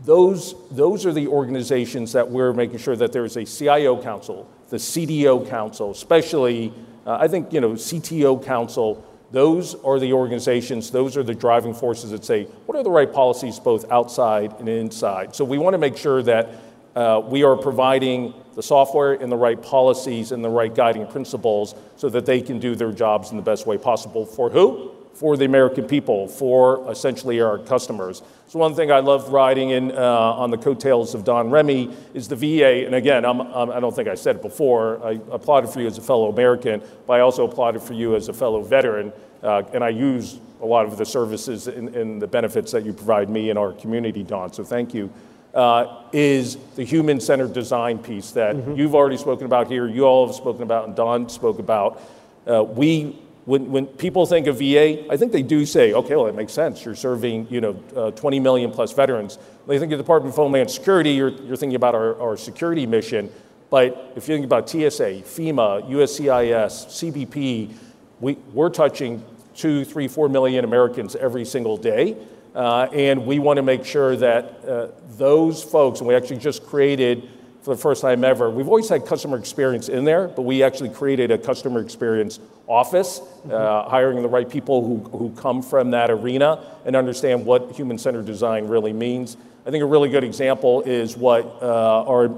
those, 0.00 0.54
those 0.70 1.06
are 1.06 1.12
the 1.12 1.26
organizations 1.28 2.12
that 2.12 2.28
we're 2.28 2.52
making 2.52 2.78
sure 2.78 2.96
that 2.96 3.12
there's 3.12 3.36
a 3.36 3.44
CIO 3.44 4.00
council, 4.00 4.48
the 4.68 4.76
CDO 4.76 5.48
council, 5.48 5.90
especially, 5.90 6.72
uh, 7.06 7.18
I 7.20 7.28
think, 7.28 7.52
you 7.52 7.60
know, 7.60 7.72
CTO 7.72 8.44
council, 8.44 9.04
those 9.32 9.74
are 9.82 9.98
the 9.98 10.12
organizations, 10.12 10.90
those 10.90 11.16
are 11.16 11.22
the 11.22 11.34
driving 11.34 11.74
forces 11.74 12.10
that 12.10 12.24
say, 12.24 12.44
what 12.66 12.76
are 12.76 12.84
the 12.84 12.90
right 12.90 13.12
policies 13.12 13.58
both 13.58 13.90
outside 13.90 14.54
and 14.58 14.68
inside? 14.68 15.34
So 15.34 15.44
we 15.44 15.58
want 15.58 15.74
to 15.74 15.78
make 15.78 15.96
sure 15.96 16.22
that 16.22 16.50
uh, 16.94 17.22
we 17.24 17.42
are 17.42 17.56
providing 17.56 18.34
the 18.54 18.62
software 18.62 19.14
and 19.14 19.32
the 19.32 19.36
right 19.36 19.60
policies 19.60 20.32
and 20.32 20.44
the 20.44 20.50
right 20.50 20.74
guiding 20.74 21.06
principles 21.06 21.74
so 21.96 22.10
that 22.10 22.26
they 22.26 22.42
can 22.42 22.58
do 22.58 22.74
their 22.74 22.92
jobs 22.92 23.30
in 23.30 23.38
the 23.38 23.42
best 23.42 23.66
way 23.66 23.78
possible. 23.78 24.26
For 24.26 24.50
who? 24.50 24.91
For 25.14 25.36
the 25.36 25.44
American 25.44 25.86
people, 25.86 26.26
for 26.26 26.90
essentially 26.90 27.40
our 27.40 27.58
customers. 27.58 28.22
So, 28.52 28.58
one 28.58 28.74
thing 28.74 28.92
I 28.92 28.98
love 28.98 29.32
riding 29.32 29.70
in 29.70 29.92
uh, 29.92 29.94
on 29.96 30.50
the 30.50 30.58
coattails 30.58 31.14
of 31.14 31.24
Don 31.24 31.48
Remy 31.48 31.90
is 32.12 32.28
the 32.28 32.36
VA. 32.36 32.84
And 32.84 32.94
again, 32.94 33.24
I'm, 33.24 33.40
I'm, 33.40 33.70
I 33.70 33.76
do 33.76 33.80
not 33.80 33.96
think 33.96 34.08
I 34.08 34.14
said 34.14 34.36
it 34.36 34.42
before. 34.42 35.02
I 35.02 35.12
applauded 35.30 35.70
for 35.70 35.80
you 35.80 35.86
as 35.86 35.96
a 35.96 36.02
fellow 36.02 36.28
American, 36.28 36.82
but 37.06 37.14
I 37.14 37.20
also 37.20 37.48
applauded 37.48 37.80
for 37.80 37.94
you 37.94 38.14
as 38.14 38.28
a 38.28 38.34
fellow 38.34 38.62
veteran. 38.62 39.10
Uh, 39.42 39.62
and 39.72 39.82
I 39.82 39.88
use 39.88 40.38
a 40.60 40.66
lot 40.66 40.84
of 40.84 40.98
the 40.98 41.06
services 41.06 41.66
and, 41.66 41.96
and, 41.96 42.20
the 42.20 42.26
benefits 42.26 42.72
that 42.72 42.84
you 42.84 42.92
provide 42.92 43.30
me 43.30 43.48
and 43.48 43.58
our 43.58 43.72
community, 43.72 44.22
Don. 44.22 44.52
So, 44.52 44.64
thank 44.64 44.92
you. 44.92 45.10
Uh, 45.54 46.02
is 46.12 46.56
the 46.76 46.84
human 46.84 47.20
centered 47.20 47.54
design 47.54 47.98
piece 47.98 48.32
that 48.32 48.54
mm-hmm. 48.54 48.74
you've 48.74 48.94
already 48.94 49.16
spoken 49.16 49.46
about 49.46 49.68
here, 49.68 49.88
you 49.88 50.04
all 50.04 50.26
have 50.26 50.36
spoken 50.36 50.62
about, 50.62 50.88
and 50.88 50.94
Don 50.94 51.28
spoke 51.30 51.58
about. 51.58 52.02
Uh, 52.46 52.62
we 52.62 53.18
when, 53.44 53.72
when 53.72 53.86
people 53.86 54.24
think 54.24 54.46
of 54.46 54.58
VA, 54.58 55.10
I 55.10 55.16
think 55.16 55.32
they 55.32 55.42
do 55.42 55.66
say, 55.66 55.92
okay, 55.92 56.14
well, 56.14 56.26
it 56.26 56.34
makes 56.34 56.52
sense. 56.52 56.84
You're 56.84 56.94
serving, 56.94 57.48
you 57.50 57.60
know, 57.60 57.82
uh, 57.96 58.10
20 58.12 58.38
million 58.38 58.70
plus 58.70 58.92
veterans. 58.92 59.36
When 59.64 59.74
they 59.74 59.80
think 59.80 59.92
of 59.92 59.98
the 59.98 60.04
Department 60.04 60.32
of 60.32 60.36
Homeland 60.36 60.70
Security, 60.70 61.10
you're, 61.10 61.30
you're 61.30 61.56
thinking 61.56 61.74
about 61.74 61.94
our, 61.94 62.20
our 62.20 62.36
security 62.36 62.86
mission. 62.86 63.30
But 63.68 64.12
if 64.16 64.28
you 64.28 64.34
think 64.34 64.44
about 64.44 64.68
TSA, 64.68 65.22
FEMA, 65.24 65.88
USCIS, 65.90 66.86
CBP, 66.86 67.74
we, 68.20 68.34
we're 68.52 68.68
touching 68.68 69.24
two, 69.54 69.84
three, 69.84 70.06
four 70.06 70.28
million 70.28 70.64
Americans 70.64 71.16
every 71.16 71.44
single 71.44 71.76
day. 71.76 72.16
Uh, 72.54 72.86
and 72.92 73.26
we 73.26 73.38
want 73.38 73.56
to 73.56 73.62
make 73.62 73.84
sure 73.84 74.14
that 74.14 74.64
uh, 74.68 74.88
those 75.16 75.64
folks, 75.64 76.00
and 76.00 76.06
we 76.06 76.14
actually 76.14 76.36
just 76.36 76.64
created 76.64 77.28
for 77.62 77.74
the 77.74 77.80
first 77.80 78.02
time 78.02 78.24
ever, 78.24 78.50
we've 78.50 78.66
always 78.66 78.88
had 78.88 79.06
customer 79.06 79.38
experience 79.38 79.88
in 79.88 80.04
there, 80.04 80.26
but 80.26 80.42
we 80.42 80.62
actually 80.64 80.90
created 80.90 81.30
a 81.30 81.38
customer 81.38 81.80
experience 81.80 82.40
office, 82.66 83.20
uh, 83.50 83.88
hiring 83.88 84.20
the 84.20 84.28
right 84.28 84.48
people 84.48 84.84
who, 84.84 85.16
who 85.16 85.30
come 85.40 85.62
from 85.62 85.92
that 85.92 86.10
arena 86.10 86.64
and 86.84 86.96
understand 86.96 87.46
what 87.46 87.70
human 87.72 87.98
centered 87.98 88.26
design 88.26 88.66
really 88.66 88.92
means. 88.92 89.36
I 89.64 89.70
think 89.70 89.82
a 89.82 89.86
really 89.86 90.08
good 90.08 90.24
example 90.24 90.82
is 90.82 91.16
what 91.16 91.44
uh, 91.62 92.04
our 92.04 92.30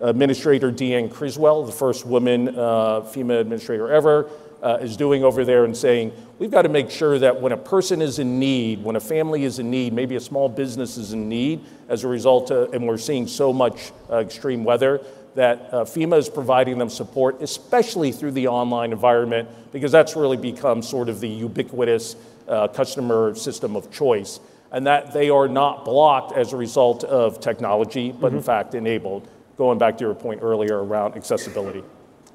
administrator, 0.00 0.72
Deanne 0.72 1.12
Criswell, 1.12 1.64
the 1.64 1.70
first 1.70 2.04
woman 2.04 2.58
uh, 2.58 3.02
female 3.02 3.38
administrator 3.38 3.92
ever, 3.92 4.28
uh, 4.62 4.78
is 4.80 4.96
doing 4.96 5.24
over 5.24 5.44
there 5.44 5.64
and 5.64 5.76
saying, 5.76 6.12
we've 6.38 6.50
got 6.50 6.62
to 6.62 6.68
make 6.68 6.90
sure 6.90 7.18
that 7.18 7.40
when 7.40 7.52
a 7.52 7.56
person 7.56 8.00
is 8.00 8.18
in 8.18 8.38
need, 8.38 8.82
when 8.82 8.96
a 8.96 9.00
family 9.00 9.44
is 9.44 9.58
in 9.58 9.70
need, 9.70 9.92
maybe 9.92 10.14
a 10.16 10.20
small 10.20 10.48
business 10.48 10.96
is 10.96 11.12
in 11.12 11.28
need 11.28 11.64
as 11.88 12.04
a 12.04 12.08
result 12.08 12.50
of, 12.50 12.72
and 12.72 12.86
we're 12.86 12.96
seeing 12.96 13.26
so 13.26 13.52
much 13.52 13.92
uh, 14.10 14.18
extreme 14.18 14.62
weather, 14.64 15.00
that 15.34 15.68
uh, 15.72 15.84
FEMA 15.84 16.18
is 16.18 16.28
providing 16.28 16.78
them 16.78 16.90
support, 16.90 17.40
especially 17.42 18.12
through 18.12 18.32
the 18.32 18.46
online 18.46 18.92
environment, 18.92 19.48
because 19.72 19.90
that's 19.90 20.14
really 20.14 20.36
become 20.36 20.82
sort 20.82 21.08
of 21.08 21.20
the 21.20 21.28
ubiquitous 21.28 22.16
uh, 22.48 22.68
customer 22.68 23.34
system 23.34 23.74
of 23.74 23.90
choice. 23.90 24.40
And 24.70 24.86
that 24.86 25.12
they 25.12 25.28
are 25.30 25.48
not 25.48 25.84
blocked 25.84 26.32
as 26.32 26.52
a 26.52 26.56
result 26.56 27.02
of 27.04 27.40
technology, 27.40 28.12
but 28.12 28.28
mm-hmm. 28.28 28.36
in 28.38 28.42
fact 28.42 28.74
enabled, 28.74 29.26
going 29.56 29.78
back 29.78 29.98
to 29.98 30.04
your 30.04 30.14
point 30.14 30.40
earlier 30.42 30.82
around 30.82 31.16
accessibility. 31.16 31.82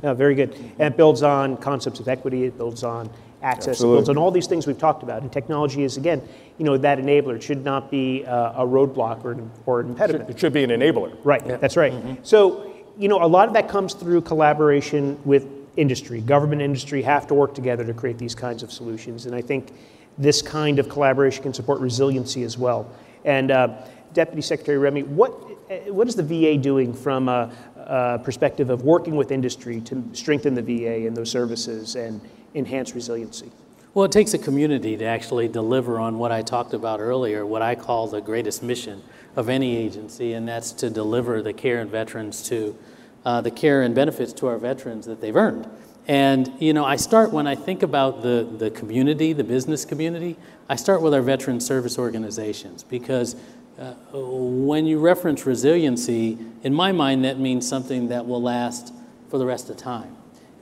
Yeah, 0.04 0.14
very 0.14 0.36
good. 0.36 0.54
And 0.54 0.94
it 0.94 0.98
builds 0.98 1.24
on 1.24 1.58
concepts 1.58 2.00
of 2.00 2.08
equity, 2.08 2.46
it 2.46 2.58
builds 2.58 2.84
on 2.84 3.10
access, 3.42 3.70
Absolutely. 3.70 3.94
it 3.94 3.98
builds 3.98 4.10
on 4.10 4.18
all 4.18 4.32
these 4.32 4.48
things 4.48 4.68
we've 4.68 4.78
talked 4.78 5.04
about. 5.04 5.22
And 5.22 5.32
technology 5.32 5.84
is, 5.84 5.98
again, 5.98 6.22
you 6.58 6.66
know, 6.66 6.78
that 6.78 6.98
enabler. 6.98 7.36
It 7.36 7.44
should 7.44 7.64
not 7.64 7.90
be 7.90 8.26
uh, 8.26 8.64
a 8.64 8.66
roadblock 8.66 9.24
or 9.24 9.32
an, 9.32 9.52
or 9.66 9.80
an 9.80 9.90
impediment. 9.90 10.30
It 10.30 10.40
should 10.40 10.54
be 10.54 10.64
an 10.64 10.70
enabler. 10.70 11.18
Right, 11.24 11.46
yeah. 11.46 11.58
that's 11.58 11.78
right. 11.78 11.94
Mm-hmm. 11.94 12.24
So 12.24 12.74
you 12.98 13.08
know, 13.08 13.24
a 13.24 13.28
lot 13.28 13.48
of 13.48 13.54
that 13.54 13.70
comes 13.70 13.94
through 13.94 14.22
collaboration 14.22 15.20
with 15.24 15.48
industry. 15.76 16.22
Government 16.22 16.62
industry 16.62 17.02
have 17.04 17.28
to 17.28 17.34
work 17.34 17.54
together 17.54 17.86
to 17.86 17.94
create 17.94 18.18
these 18.18 18.34
kinds 18.34 18.64
of 18.64 18.72
solutions. 18.72 19.26
And 19.26 19.36
I 19.36 19.42
think 19.42 19.72
this 20.18 20.42
kind 20.42 20.80
of 20.80 20.90
collaboration 20.90 21.44
can 21.44 21.54
support 21.54 21.80
resiliency 21.80 22.44
as 22.44 22.58
well. 22.58 22.90
And 23.24 23.52
uh, 23.52 23.78
Deputy 24.14 24.42
Secretary 24.42 24.80
Remy, 24.80 25.04
what, 25.04 25.32
what 25.94 26.08
is 26.08 26.16
the 26.16 26.24
VA 26.24 26.58
doing 26.58 26.94
from 26.94 27.30
a, 27.30 27.52
a, 27.88 28.20
perspective 28.20 28.70
of 28.70 28.84
working 28.84 29.16
with 29.16 29.32
industry 29.32 29.82
to 29.82 30.04
strengthen 30.14 30.54
the 30.54 30.62
VA 30.62 31.08
and 31.08 31.16
those 31.16 31.32
services 31.32 31.96
and 31.96 32.22
enhance 32.54 32.94
resiliency? 32.94 33.52
Well, 33.94 34.06
it 34.06 34.12
takes 34.12 34.34
a 34.36 34.38
community 34.38 34.96
to 34.98 35.06
actually 35.06 35.48
deliver 35.48 35.98
on 35.98 36.20
what 36.20 36.32
I 36.32 36.44
talked 36.44 36.74
about 36.74 37.00
earlier, 37.00 37.46
what 37.46 37.64
I 37.64 37.74
call 37.74 38.08
the 38.08 38.22
greatest 38.22 38.62
mission 38.62 39.02
of 39.36 39.50
any 39.50 39.76
agency, 39.76 40.34
and 40.34 40.48
that's 40.48 40.72
to 40.74 40.90
deliver 40.90 41.42
the 41.42 41.54
care 41.54 41.80
and 41.80 41.90
veterans 41.90 42.44
to 42.50 42.78
uh, 43.26 43.42
the 43.42 43.52
care 43.52 43.82
and 43.82 43.96
benefits 43.96 44.34
to 44.34 44.48
our 44.48 44.58
veterans 44.58 45.06
that 45.06 45.20
they've 45.20 45.36
earned. 45.36 45.68
And 46.08 46.54
you 46.60 46.74
know, 46.74 46.86
I 46.86 46.96
start 46.96 47.34
when 47.34 47.48
I 47.48 47.56
think 47.56 47.84
about 47.84 48.22
the 48.22 48.48
the 48.58 48.70
community, 48.72 49.34
the 49.34 49.44
business 49.44 49.84
community. 49.84 50.38
I 50.70 50.76
start 50.76 51.02
with 51.02 51.14
our 51.14 51.22
veteran 51.22 51.60
service 51.60 51.98
organizations 51.98 52.84
because 52.84 53.36
uh, 53.80 53.94
when 54.14 54.86
you 54.86 55.00
reference 55.00 55.46
resiliency, 55.46 56.38
in 56.64 56.74
my 56.74 56.92
mind, 56.92 57.24
that 57.26 57.40
means 57.40 57.68
something 57.68 58.08
that 58.10 58.26
will 58.26 58.42
last 58.42 58.94
for 59.30 59.38
the 59.38 59.46
rest 59.46 59.70
of 59.70 59.78
time. 59.78 60.16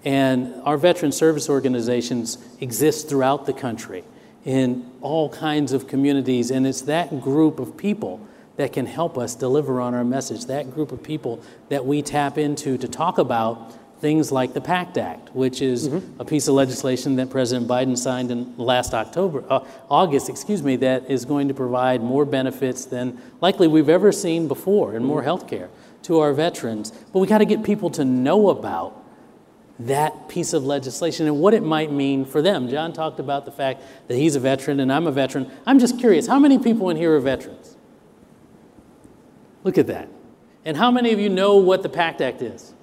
And 0.04 0.54
our 0.63 0.78
veteran 0.78 1.12
service 1.12 1.49
organizations 1.49 2.38
exist 2.60 3.08
throughout 3.10 3.45
the 3.45 3.54
country 3.54 4.04
in 4.43 4.89
all 5.01 5.30
kinds 5.30 5.73
of 5.73 5.88
communities, 5.88 6.51
and 6.51 6.67
it's 6.67 6.82
that 6.82 7.21
group 7.21 7.60
of 7.60 7.75
people 7.78 8.25
that 8.58 8.71
can 8.71 8.86
help 8.86 9.17
us 9.17 9.34
deliver 9.36 9.82
on 9.82 9.93
our 9.93 10.04
message, 10.04 10.45
that 10.45 10.71
group 10.71 10.91
of 10.91 11.01
people 11.01 11.41
that 11.69 11.86
we 11.86 12.01
tap 12.01 12.38
into 12.38 12.78
to 12.78 12.88
talk 12.88 13.17
about 13.17 13.73
things 14.06 14.32
like 14.32 14.54
the 14.54 14.62
PACT 14.62 15.00
Act, 15.00 15.36
which 15.36 15.63
is 15.63 15.89
mm-hmm. 15.89 16.22
a 16.22 16.26
piece 16.26 16.48
of 16.48 16.54
legislation 16.54 17.15
that 17.15 17.32
President 17.32 17.68
Biden 17.68 17.98
signed 17.98 18.30
in 18.30 18.56
last 18.56 18.94
October, 18.94 19.44
uh, 19.50 19.65
August, 19.89 20.30
excuse 20.30 20.62
me, 20.62 20.76
that 20.76 21.10
is 21.10 21.26
going 21.26 21.48
to 21.48 21.56
provide 21.56 22.04
more 22.04 22.24
benefits 22.24 22.86
than 22.86 23.20
likely 23.41 23.68
we've 23.68 23.89
ever 23.89 24.12
seen 24.12 24.48
before 24.48 24.94
and 24.94 25.04
more 25.04 25.22
mm-hmm. 25.22 25.26
health 25.26 25.48
care 25.48 25.70
to 26.04 26.20
our 26.20 26.34
veterans. 26.34 26.91
But 27.12 27.18
we 27.18 27.26
got 27.26 27.39
to 27.39 27.46
get 27.46 27.63
people 27.63 27.89
to 27.98 28.06
know 28.06 28.50
about 28.50 29.04
that 29.80 30.30
piece 30.30 30.54
of 30.54 30.63
legislation 30.63 31.26
and 31.26 31.39
what 31.39 31.56
it 31.56 31.63
might 31.63 31.91
mean 31.91 32.26
for 32.26 32.44
them. 32.44 32.70
John 32.70 32.94
talked 32.94 33.20
about 33.20 33.46
the 33.46 33.52
fact 33.52 33.82
that 34.08 34.18
he's 34.18 34.36
a 34.36 34.39
veteran 34.39 34.80
and 34.82 34.94
I'm 34.94 35.08
a 35.08 35.12
veteran. 35.12 35.50
I'm 35.65 35.80
just 35.80 36.00
curious, 36.00 36.28
how 36.28 36.38
many 36.38 36.60
people 36.60 36.91
in 36.91 36.98
here 36.98 37.15
are 37.15 37.20
veterans? 37.20 37.76
Look 39.63 39.80
at 39.80 39.88
that. 39.88 40.10
And 40.63 40.78
how 40.78 40.91
many 40.91 41.12
of 41.12 41.20
you 41.20 41.30
know 41.30 41.58
what 41.58 41.82
the 41.82 41.89
PACT 41.89 42.22
Act 42.22 42.44
is? 42.44 42.75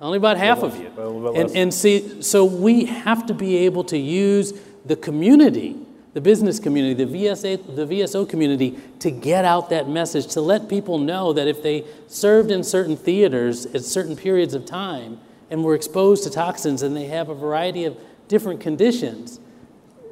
Only 0.00 0.18
about 0.18 0.36
half 0.36 0.62
of 0.62 0.78
you. 0.78 1.32
And, 1.34 1.50
and 1.56 1.74
see, 1.74 2.22
so 2.22 2.44
we 2.44 2.84
have 2.84 3.26
to 3.26 3.34
be 3.34 3.56
able 3.58 3.82
to 3.84 3.98
use 3.98 4.52
the 4.84 4.94
community, 4.94 5.76
the 6.14 6.20
business 6.20 6.60
community, 6.60 7.04
the, 7.04 7.24
VSA, 7.24 7.74
the 7.74 7.86
VSO 7.86 8.28
community, 8.28 8.78
to 9.00 9.10
get 9.10 9.44
out 9.44 9.70
that 9.70 9.88
message, 9.88 10.28
to 10.28 10.40
let 10.40 10.68
people 10.68 10.98
know 10.98 11.32
that 11.32 11.48
if 11.48 11.62
they 11.62 11.84
served 12.06 12.50
in 12.50 12.62
certain 12.62 12.96
theaters 12.96 13.66
at 13.66 13.82
certain 13.82 14.14
periods 14.14 14.54
of 14.54 14.64
time 14.64 15.18
and 15.50 15.64
were 15.64 15.74
exposed 15.74 16.22
to 16.24 16.30
toxins 16.30 16.82
and 16.82 16.96
they 16.96 17.06
have 17.06 17.28
a 17.28 17.34
variety 17.34 17.84
of 17.84 17.98
different 18.28 18.60
conditions, 18.60 19.40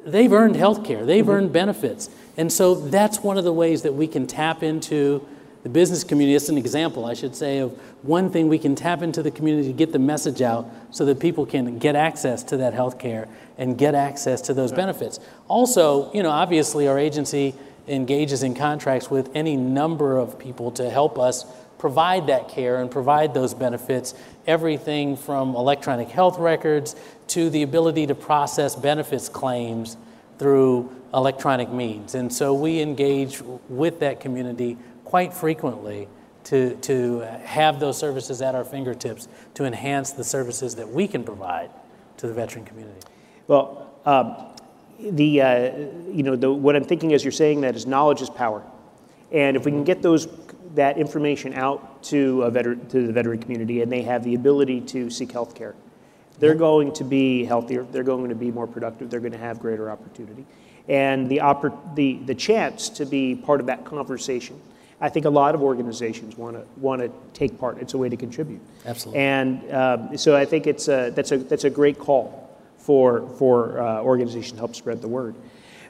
they've 0.05 0.33
earned 0.33 0.57
health 0.57 0.83
care, 0.83 1.05
they've 1.05 1.23
mm-hmm. 1.23 1.31
earned 1.31 1.53
benefits. 1.53 2.09
And 2.35 2.51
so 2.51 2.75
that's 2.75 3.19
one 3.19 3.37
of 3.37 3.45
the 3.45 3.53
ways 3.53 3.83
that 3.83 3.93
we 3.93 4.07
can 4.07 4.27
tap 4.27 4.63
into 4.63 5.25
the 5.67 5.73
business 5.73 6.05
community, 6.05 6.33
it's 6.33 6.47
an 6.47 6.57
example, 6.57 7.05
I 7.05 7.13
should 7.13 7.35
say, 7.35 7.57
of 7.57 7.77
one 8.01 8.31
thing 8.31 8.47
we 8.47 8.57
can 8.57 8.73
tap 8.73 9.01
into 9.01 9.21
the 9.21 9.29
community 9.29 9.67
to 9.67 9.73
get 9.73 9.91
the 9.91 9.99
message 9.99 10.41
out 10.41 10.65
so 10.91 11.03
that 11.03 11.19
people 11.19 11.45
can 11.45 11.77
get 11.77 11.93
access 11.93 12.41
to 12.43 12.57
that 12.57 12.73
health 12.73 12.97
care 12.97 13.27
and 13.57 13.77
get 13.77 13.93
access 13.93 14.39
to 14.43 14.53
those 14.53 14.71
benefits. 14.71 15.19
Also, 15.49 16.09
you 16.13 16.23
know, 16.23 16.29
obviously 16.29 16.87
our 16.87 16.97
agency 16.97 17.53
engages 17.85 18.43
in 18.43 18.55
contracts 18.55 19.11
with 19.11 19.29
any 19.35 19.57
number 19.57 20.17
of 20.17 20.39
people 20.39 20.71
to 20.71 20.89
help 20.89 21.19
us 21.19 21.45
provide 21.77 22.27
that 22.27 22.47
care 22.47 22.77
and 22.77 22.89
provide 22.89 23.33
those 23.33 23.53
benefits, 23.53 24.13
everything 24.45 25.17
from 25.17 25.53
electronic 25.53 26.07
health 26.07 26.39
records 26.39 26.95
to 27.27 27.49
the 27.49 27.61
ability 27.61 28.07
to 28.07 28.15
process 28.15 28.73
benefits 28.73 29.27
claims 29.27 29.97
through 30.39 30.89
electronic 31.13 31.69
means. 31.69 32.15
And 32.15 32.31
so 32.31 32.53
we 32.53 32.79
engage 32.79 33.41
with 33.67 33.99
that 33.99 34.21
community 34.21 34.77
quite 35.07 35.33
frequently 35.33 36.05
to, 36.43 36.75
to 36.77 37.19
have 37.43 37.79
those 37.79 37.97
services 37.97 38.41
at 38.41 38.55
our 38.55 38.65
fingertips 38.65 39.29
to 39.53 39.63
enhance 39.63 40.11
the 40.11 40.23
services 40.23 40.75
that 40.75 40.87
we 40.87 41.07
can 41.07 41.23
provide 41.23 41.69
to 42.17 42.27
the 42.27 42.33
veteran 42.33 42.65
community. 42.65 42.99
Well, 43.47 43.89
um, 44.05 44.35
the, 44.99 45.41
uh, 45.41 45.71
you 46.11 46.23
know, 46.23 46.35
the, 46.35 46.51
what 46.51 46.75
I'm 46.75 46.83
thinking 46.83 47.13
as 47.13 47.23
you're 47.23 47.31
saying 47.31 47.61
that 47.61 47.77
is 47.77 47.85
knowledge 47.85 48.21
is 48.21 48.29
power. 48.29 48.63
And 49.31 49.55
if 49.55 49.63
we 49.63 49.71
can 49.71 49.85
get 49.85 50.01
those, 50.01 50.27
that 50.75 50.97
information 50.97 51.53
out 51.53 52.03
to, 52.03 52.41
a 52.43 52.51
veteran, 52.51 52.85
to 52.89 53.07
the 53.07 53.13
veteran 53.13 53.39
community 53.39 53.81
and 53.81 53.89
they 53.89 54.01
have 54.01 54.25
the 54.25 54.35
ability 54.35 54.81
to 54.81 55.09
seek 55.09 55.31
health 55.31 55.55
care, 55.55 55.73
they're 56.39 56.55
going 56.55 56.91
to 56.93 57.05
be 57.05 57.45
healthier, 57.45 57.83
they're 57.91 58.03
going 58.03 58.27
to 58.27 58.35
be 58.35 58.51
more 58.51 58.67
productive, 58.67 59.09
they're 59.09 59.21
going 59.21 59.31
to 59.31 59.37
have 59.37 59.57
greater 59.59 59.89
opportunity. 59.89 60.45
And 60.89 61.29
the, 61.29 61.37
oppor- 61.37 61.95
the, 61.95 62.19
the 62.25 62.35
chance 62.35 62.89
to 62.89 63.05
be 63.05 63.35
part 63.35 63.61
of 63.61 63.67
that 63.67 63.85
conversation 63.85 64.59
I 64.99 65.09
think 65.09 65.25
a 65.25 65.29
lot 65.29 65.53
of 65.53 65.61
organizations 65.61 66.37
want 66.37 66.57
to 66.57 66.65
want 66.79 67.01
to 67.01 67.11
take 67.33 67.59
part. 67.59 67.77
It's 67.79 67.93
a 67.93 67.97
way 67.97 68.09
to 68.09 68.17
contribute. 68.17 68.61
Absolutely. 68.85 69.21
And 69.21 69.71
um, 69.71 70.17
so 70.17 70.35
I 70.35 70.45
think 70.45 70.65
it's 70.65 70.87
a, 70.87 71.11
that's 71.11 71.31
a 71.31 71.37
that's 71.37 71.65
a 71.65 71.69
great 71.69 71.99
call 71.99 72.49
for 72.77 73.29
for 73.37 73.79
uh, 73.79 74.01
organizations 74.01 74.53
to 74.53 74.57
help 74.57 74.75
spread 74.75 75.01
the 75.01 75.07
word. 75.07 75.35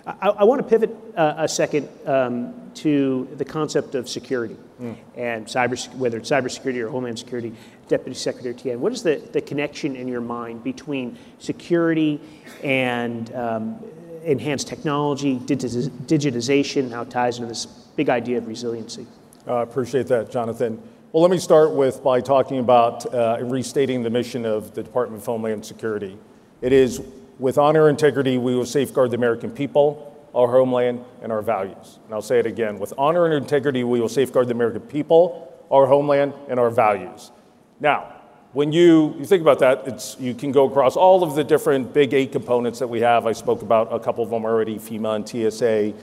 I, 0.06 0.30
I 0.30 0.44
want 0.46 0.62
to 0.62 0.68
pivot 0.68 0.96
uh, 1.16 1.36
a 1.38 1.48
second 1.48 1.90
um, 2.06 2.72
to 2.76 3.28
the 3.38 3.46
concept 3.46 3.96
of 3.96 4.08
security 4.08 4.56
mm. 4.82 4.96
and 5.16 5.46
cyber, 5.46 5.94
whether 5.96 6.18
it's 6.18 6.30
cybersecurity 6.30 6.82
or 6.82 6.90
homeland 6.90 7.20
security. 7.20 7.54
Deputy 7.88 8.16
Secretary 8.16 8.54
Tien, 8.54 8.82
what 8.82 8.92
is 8.92 9.02
the, 9.02 9.16
the 9.32 9.40
connection 9.40 9.96
in 9.96 10.10
your 10.10 10.20
mind 10.20 10.62
between 10.62 11.18
security 11.40 12.20
and 12.62 13.34
um, 13.34 13.80
enhanced 14.28 14.68
technology, 14.68 15.40
digitization, 15.40 16.92
how 16.92 17.02
it 17.02 17.10
ties 17.10 17.38
into 17.38 17.48
this 17.48 17.66
big 17.66 18.10
idea 18.10 18.38
of 18.38 18.48
resiliency. 18.48 19.08
I 19.48 19.52
uh, 19.52 19.64
appreciate 19.64 20.08
that, 20.08 20.30
Jonathan. 20.30 20.82
Well, 21.14 21.22
let 21.22 21.32
me 21.32 21.38
start 21.38 21.72
with 21.72 22.04
by 22.04 22.20
talking 22.20 22.60
about 22.60 23.12
uh, 23.14 23.38
restating 23.42 24.04
the 24.04 24.10
mission 24.10 24.46
of 24.46 24.76
the 24.76 24.84
Department 24.84 25.22
of 25.22 25.26
Homeland 25.26 25.66
Security. 25.66 26.18
It 26.62 26.74
is 26.74 27.02
with 27.40 27.58
honor 27.58 27.88
and 27.88 27.96
integrity, 27.96 28.38
we 28.38 28.56
will 28.56 28.66
safeguard 28.66 29.12
the 29.12 29.16
American 29.16 29.50
people, 29.50 30.14
our 30.36 30.48
homeland, 30.48 31.06
and 31.22 31.32
our 31.32 31.42
values. 31.42 32.00
And 32.06 32.14
I'll 32.14 32.22
say 32.22 32.40
it 32.40 32.46
again 32.46 32.80
with 32.80 32.94
honor 32.98 33.26
and 33.26 33.34
integrity, 33.34 33.86
we 33.86 34.02
will 34.02 34.10
safeguard 34.10 34.48
the 34.48 34.54
American 34.54 34.82
people, 34.82 35.54
our 35.72 35.86
homeland, 35.86 36.34
and 36.50 36.60
our 36.60 36.70
values. 36.70 37.32
Now, 37.80 38.17
when 38.58 38.72
you, 38.72 39.14
you 39.20 39.26
think 39.26 39.44
about 39.44 39.60
that, 39.60 39.84
it's, 39.88 40.18
you 40.20 40.34
can 40.34 40.52
go 40.52 40.68
across 40.68 40.96
all 40.96 41.22
of 41.22 41.36
the 41.36 41.44
different 41.44 41.94
big 41.94 42.16
eight 42.16 42.32
components 42.32 42.80
that 42.80 42.88
we 42.88 43.00
have. 43.02 43.28
I 43.28 43.32
spoke 43.34 43.62
about 43.62 43.94
a 43.94 44.00
couple 44.00 44.24
of 44.24 44.32
them 44.32 44.46
already 44.46 44.80
FEMA 44.80 45.16
and 45.16 45.30
TSA. 45.30 45.94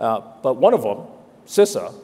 Uh, 0.00 0.20
but 0.42 0.54
one 0.54 0.74
of 0.74 0.82
them, 0.82 1.06
CISA, 1.46 1.94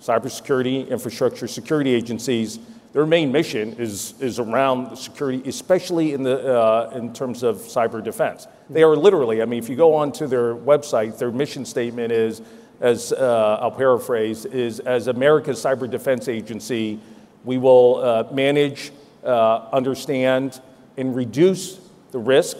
Cybersecurity 0.00 0.88
Infrastructure 0.88 1.48
Security 1.48 1.92
Agencies, 1.92 2.60
their 2.92 3.04
main 3.04 3.32
mission 3.32 3.72
is, 3.80 4.14
is 4.20 4.38
around 4.38 4.94
security, 4.96 5.42
especially 5.48 6.12
in, 6.12 6.22
the, 6.22 6.56
uh, 6.56 6.92
in 6.94 7.12
terms 7.12 7.42
of 7.42 7.56
cyber 7.56 8.00
defense. 8.00 8.46
They 8.70 8.84
are 8.84 8.94
literally, 8.94 9.42
I 9.42 9.44
mean, 9.44 9.58
if 9.60 9.68
you 9.68 9.74
go 9.74 9.92
onto 9.92 10.28
their 10.28 10.54
website, 10.54 11.18
their 11.18 11.32
mission 11.32 11.64
statement 11.64 12.12
is, 12.12 12.42
as 12.78 13.12
uh, 13.12 13.58
I'll 13.60 13.72
paraphrase, 13.72 14.44
is 14.44 14.78
as 14.78 15.08
America's 15.08 15.60
cyber 15.60 15.90
defense 15.90 16.28
agency, 16.28 17.00
we 17.42 17.58
will 17.58 17.96
uh, 17.96 18.28
manage 18.32 18.92
uh, 19.24 19.68
understand 19.72 20.60
and 20.96 21.14
reduce 21.14 21.80
the 22.10 22.18
risk 22.18 22.56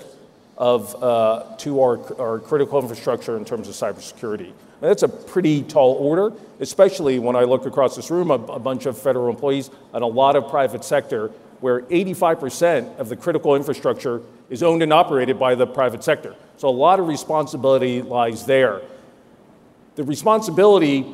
of, 0.57 1.03
uh, 1.03 1.45
to 1.59 1.81
our, 1.81 2.21
our 2.21 2.39
critical 2.39 2.81
infrastructure 2.81 3.37
in 3.37 3.45
terms 3.45 3.69
of 3.69 3.75
cybersecurity. 3.75 4.53
That's 4.81 5.03
a 5.03 5.09
pretty 5.09 5.63
tall 5.63 5.95
order, 5.95 6.33
especially 6.59 7.19
when 7.19 7.37
I 7.37 7.45
look 7.45 7.67
across 7.67 7.95
this 7.95 8.11
room, 8.11 8.31
a, 8.31 8.35
a 8.35 8.59
bunch 8.59 8.87
of 8.87 8.99
federal 8.99 9.29
employees 9.29 9.71
and 9.93 10.03
a 10.03 10.07
lot 10.07 10.35
of 10.35 10.49
private 10.49 10.85
sector, 10.85 11.29
where 11.61 11.83
85% 11.83 12.99
of 12.99 13.09
the 13.09 13.17
critical 13.17 13.55
infrastructure 13.55 14.23
is 14.51 14.63
owned 14.63 14.83
and 14.83 14.93
operated 14.93 15.39
by 15.39 15.55
the 15.55 15.67
private 15.67 16.03
sector. 16.03 16.35
So 16.57 16.69
a 16.69 16.71
lot 16.71 16.99
of 16.99 17.07
responsibility 17.07 18.03
lies 18.03 18.45
there. 18.45 18.83
The 19.95 20.05
responsibility 20.05 21.07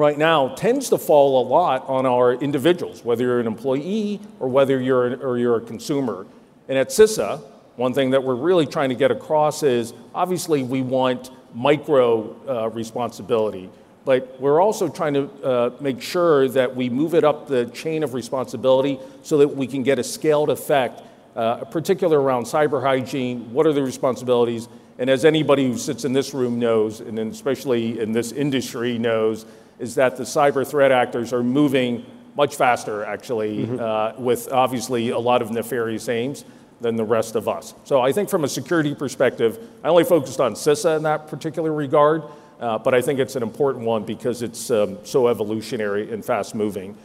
right 0.00 0.18
now 0.18 0.48
tends 0.54 0.88
to 0.88 0.98
fall 0.98 1.42
a 1.42 1.44
lot 1.46 1.86
on 1.86 2.06
our 2.06 2.32
individuals, 2.32 3.04
whether 3.04 3.22
you're 3.22 3.38
an 3.38 3.46
employee 3.46 4.20
or 4.40 4.48
whether 4.48 4.80
you're, 4.80 5.06
an, 5.06 5.22
or 5.22 5.38
you're 5.38 5.56
a 5.56 5.60
consumer. 5.60 6.26
And 6.68 6.78
at 6.78 6.88
CISA, 6.88 7.40
one 7.76 7.92
thing 7.92 8.10
that 8.10 8.24
we're 8.24 8.34
really 8.34 8.66
trying 8.66 8.88
to 8.88 8.94
get 8.94 9.10
across 9.10 9.62
is 9.62 9.92
obviously 10.14 10.62
we 10.62 10.82
want 10.82 11.30
micro 11.54 12.34
uh, 12.48 12.68
responsibility, 12.70 13.68
but 14.04 14.40
we're 14.40 14.60
also 14.60 14.88
trying 14.88 15.14
to 15.14 15.30
uh, 15.44 15.70
make 15.80 16.00
sure 16.00 16.48
that 16.48 16.74
we 16.74 16.88
move 16.88 17.14
it 17.14 17.22
up 17.22 17.46
the 17.46 17.66
chain 17.66 18.02
of 18.02 18.14
responsibility 18.14 18.98
so 19.22 19.36
that 19.38 19.48
we 19.48 19.66
can 19.66 19.82
get 19.82 19.98
a 19.98 20.04
scaled 20.04 20.48
effect, 20.48 21.02
uh, 21.36 21.56
particularly 21.66 22.24
around 22.24 22.44
cyber 22.44 22.82
hygiene. 22.82 23.52
What 23.52 23.66
are 23.66 23.72
the 23.72 23.82
responsibilities? 23.82 24.68
And 24.98 25.10
as 25.10 25.24
anybody 25.24 25.66
who 25.66 25.76
sits 25.78 26.04
in 26.04 26.12
this 26.12 26.34
room 26.34 26.58
knows, 26.58 27.00
and 27.00 27.18
especially 27.18 28.00
in 28.00 28.12
this 28.12 28.32
industry 28.32 28.98
knows, 28.98 29.46
is 29.80 29.96
that 29.96 30.16
the 30.16 30.22
cyber 30.22 30.66
threat 30.66 30.92
actors 30.92 31.32
are 31.32 31.42
moving 31.42 32.06
much 32.36 32.54
faster, 32.54 33.04
actually, 33.04 33.66
mm-hmm. 33.66 33.80
uh, 33.80 34.12
with 34.22 34.52
obviously 34.52 35.08
a 35.08 35.18
lot 35.18 35.42
of 35.42 35.50
nefarious 35.50 36.08
aims 36.08 36.44
than 36.80 36.96
the 36.96 37.04
rest 37.04 37.34
of 37.34 37.48
us. 37.48 37.74
So 37.84 38.00
I 38.00 38.12
think 38.12 38.28
from 38.28 38.44
a 38.44 38.48
security 38.48 38.94
perspective, 38.94 39.58
I 39.82 39.88
only 39.88 40.04
focused 40.04 40.40
on 40.40 40.54
CISA 40.54 40.98
in 40.98 41.02
that 41.02 41.26
particular 41.26 41.72
regard, 41.72 42.22
uh, 42.60 42.78
but 42.78 42.94
I 42.94 43.02
think 43.02 43.18
it's 43.18 43.36
an 43.36 43.42
important 43.42 43.84
one 43.84 44.04
because 44.04 44.42
it's 44.42 44.70
um, 44.70 44.98
so 45.02 45.28
evolutionary 45.28 46.12
and 46.12 46.24
fast 46.24 46.54
moving. 46.54 46.96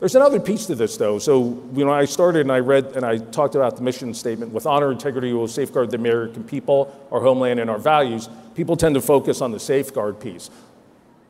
There's 0.00 0.16
another 0.16 0.40
piece 0.40 0.66
to 0.66 0.74
this, 0.74 0.96
though. 0.96 1.20
So, 1.20 1.62
you 1.74 1.84
know, 1.84 1.92
I 1.92 2.06
started 2.06 2.40
and 2.40 2.50
I 2.50 2.58
read 2.58 2.96
and 2.96 3.06
I 3.06 3.18
talked 3.18 3.54
about 3.54 3.76
the 3.76 3.82
mission 3.82 4.12
statement 4.14 4.52
with 4.52 4.66
honor, 4.66 4.90
integrity, 4.90 5.28
we 5.28 5.34
will 5.34 5.46
safeguard 5.46 5.92
the 5.92 5.96
American 5.96 6.42
people, 6.42 6.92
our 7.12 7.20
homeland, 7.20 7.60
and 7.60 7.70
our 7.70 7.78
values. 7.78 8.28
People 8.56 8.76
tend 8.76 8.96
to 8.96 9.00
focus 9.00 9.40
on 9.40 9.52
the 9.52 9.60
safeguard 9.60 10.18
piece. 10.18 10.50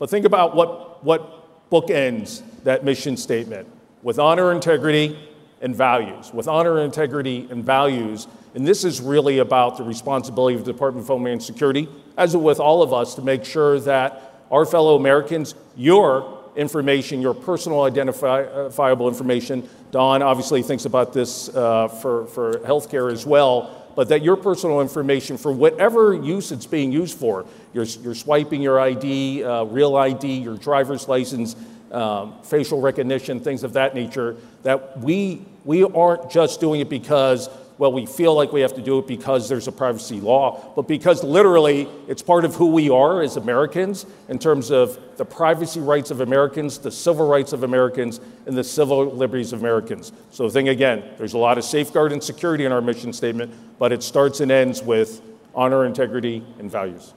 But 0.02 0.10
think 0.10 0.26
about 0.26 0.56
what, 0.56 1.04
what 1.04 1.70
bookends 1.70 2.42
that 2.64 2.84
mission 2.84 3.16
statement 3.16 3.68
with 4.02 4.18
honor, 4.18 4.50
integrity, 4.50 5.16
and 5.60 5.76
values. 5.76 6.34
With 6.34 6.48
honor, 6.48 6.80
integrity, 6.80 7.46
and 7.48 7.64
values. 7.64 8.26
And 8.56 8.66
this 8.66 8.82
is 8.82 9.00
really 9.00 9.38
about 9.38 9.76
the 9.76 9.84
responsibility 9.84 10.56
of 10.56 10.64
the 10.64 10.72
Department 10.72 11.04
of 11.04 11.06
Homeland 11.06 11.40
Security, 11.40 11.88
as 12.18 12.36
with 12.36 12.58
all 12.58 12.82
of 12.82 12.92
us, 12.92 13.14
to 13.14 13.22
make 13.22 13.44
sure 13.44 13.78
that 13.78 14.40
our 14.50 14.66
fellow 14.66 14.96
Americans, 14.96 15.54
your 15.76 16.40
information, 16.56 17.22
your 17.22 17.32
personal 17.32 17.82
identifiable 17.82 19.06
information. 19.06 19.68
Don 19.92 20.20
obviously 20.20 20.64
thinks 20.64 20.84
about 20.84 21.12
this 21.12 21.48
uh, 21.50 21.86
for, 21.86 22.26
for 22.26 22.54
healthcare 22.54 23.12
as 23.12 23.24
well 23.24 23.81
but 23.94 24.08
that 24.08 24.22
your 24.22 24.36
personal 24.36 24.80
information, 24.80 25.36
for 25.36 25.52
whatever 25.52 26.14
use 26.14 26.52
it's 26.52 26.66
being 26.66 26.92
used 26.92 27.18
for, 27.18 27.44
you're, 27.72 27.84
you're 27.84 28.14
swiping 28.14 28.62
your 28.62 28.80
ID, 28.80 29.44
uh, 29.44 29.64
real 29.64 29.96
ID, 29.96 30.38
your 30.38 30.56
driver's 30.56 31.08
license, 31.08 31.56
um, 31.90 32.34
facial 32.42 32.80
recognition, 32.80 33.38
things 33.38 33.64
of 33.64 33.74
that 33.74 33.94
nature, 33.94 34.36
that 34.62 34.98
we, 35.00 35.44
we 35.64 35.84
aren't 35.84 36.30
just 36.30 36.60
doing 36.60 36.80
it 36.80 36.88
because 36.88 37.48
well, 37.82 37.92
we 37.92 38.06
feel 38.06 38.32
like 38.32 38.52
we 38.52 38.60
have 38.60 38.74
to 38.74 38.80
do 38.80 39.00
it 39.00 39.08
because 39.08 39.48
there's 39.48 39.66
a 39.66 39.72
privacy 39.72 40.20
law, 40.20 40.72
but 40.76 40.86
because 40.86 41.24
literally 41.24 41.88
it's 42.06 42.22
part 42.22 42.44
of 42.44 42.54
who 42.54 42.66
we 42.66 42.88
are 42.88 43.22
as 43.22 43.36
Americans 43.36 44.06
in 44.28 44.38
terms 44.38 44.70
of 44.70 45.00
the 45.16 45.24
privacy 45.24 45.80
rights 45.80 46.12
of 46.12 46.20
Americans, 46.20 46.78
the 46.78 46.92
civil 46.92 47.26
rights 47.26 47.52
of 47.52 47.64
Americans, 47.64 48.20
and 48.46 48.56
the 48.56 48.62
civil 48.62 49.06
liberties 49.06 49.52
of 49.52 49.58
Americans. 49.58 50.12
So, 50.30 50.48
thing 50.48 50.68
again, 50.68 51.02
there's 51.18 51.32
a 51.32 51.38
lot 51.38 51.58
of 51.58 51.64
safeguard 51.64 52.12
and 52.12 52.22
security 52.22 52.64
in 52.66 52.70
our 52.70 52.80
mission 52.80 53.12
statement, 53.12 53.52
but 53.80 53.90
it 53.90 54.04
starts 54.04 54.38
and 54.38 54.52
ends 54.52 54.80
with 54.80 55.20
honor, 55.52 55.84
integrity, 55.84 56.46
and 56.60 56.70
values. 56.70 57.14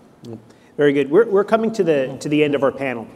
Very 0.77 0.93
good. 0.93 1.11
We're, 1.11 1.27
we're 1.27 1.43
coming 1.43 1.73
to 1.73 1.83
the, 1.83 2.17
to 2.21 2.27
the 2.27 2.43
end 2.43 2.55
of 2.55 2.63
our 2.63 2.71
panel. 2.71 3.07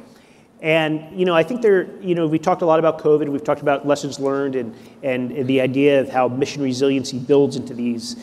And 0.61 1.17
you 1.17 1.25
know, 1.25 1.33
I 1.33 1.43
think 1.43 1.61
there, 1.61 1.87
you 2.01 2.15
know, 2.15 2.27
we 2.27 2.37
talked 2.37 2.61
a 2.61 2.65
lot 2.65 2.79
about 2.79 2.99
COVID. 2.99 3.29
We've 3.29 3.43
talked 3.43 3.61
about 3.61 3.87
lessons 3.87 4.19
learned 4.19 4.55
and 4.55 4.75
and 5.03 5.47
the 5.47 5.61
idea 5.61 6.01
of 6.01 6.09
how 6.09 6.27
mission 6.27 6.61
resiliency 6.61 7.17
builds 7.17 7.55
into 7.55 7.73
these 7.73 8.15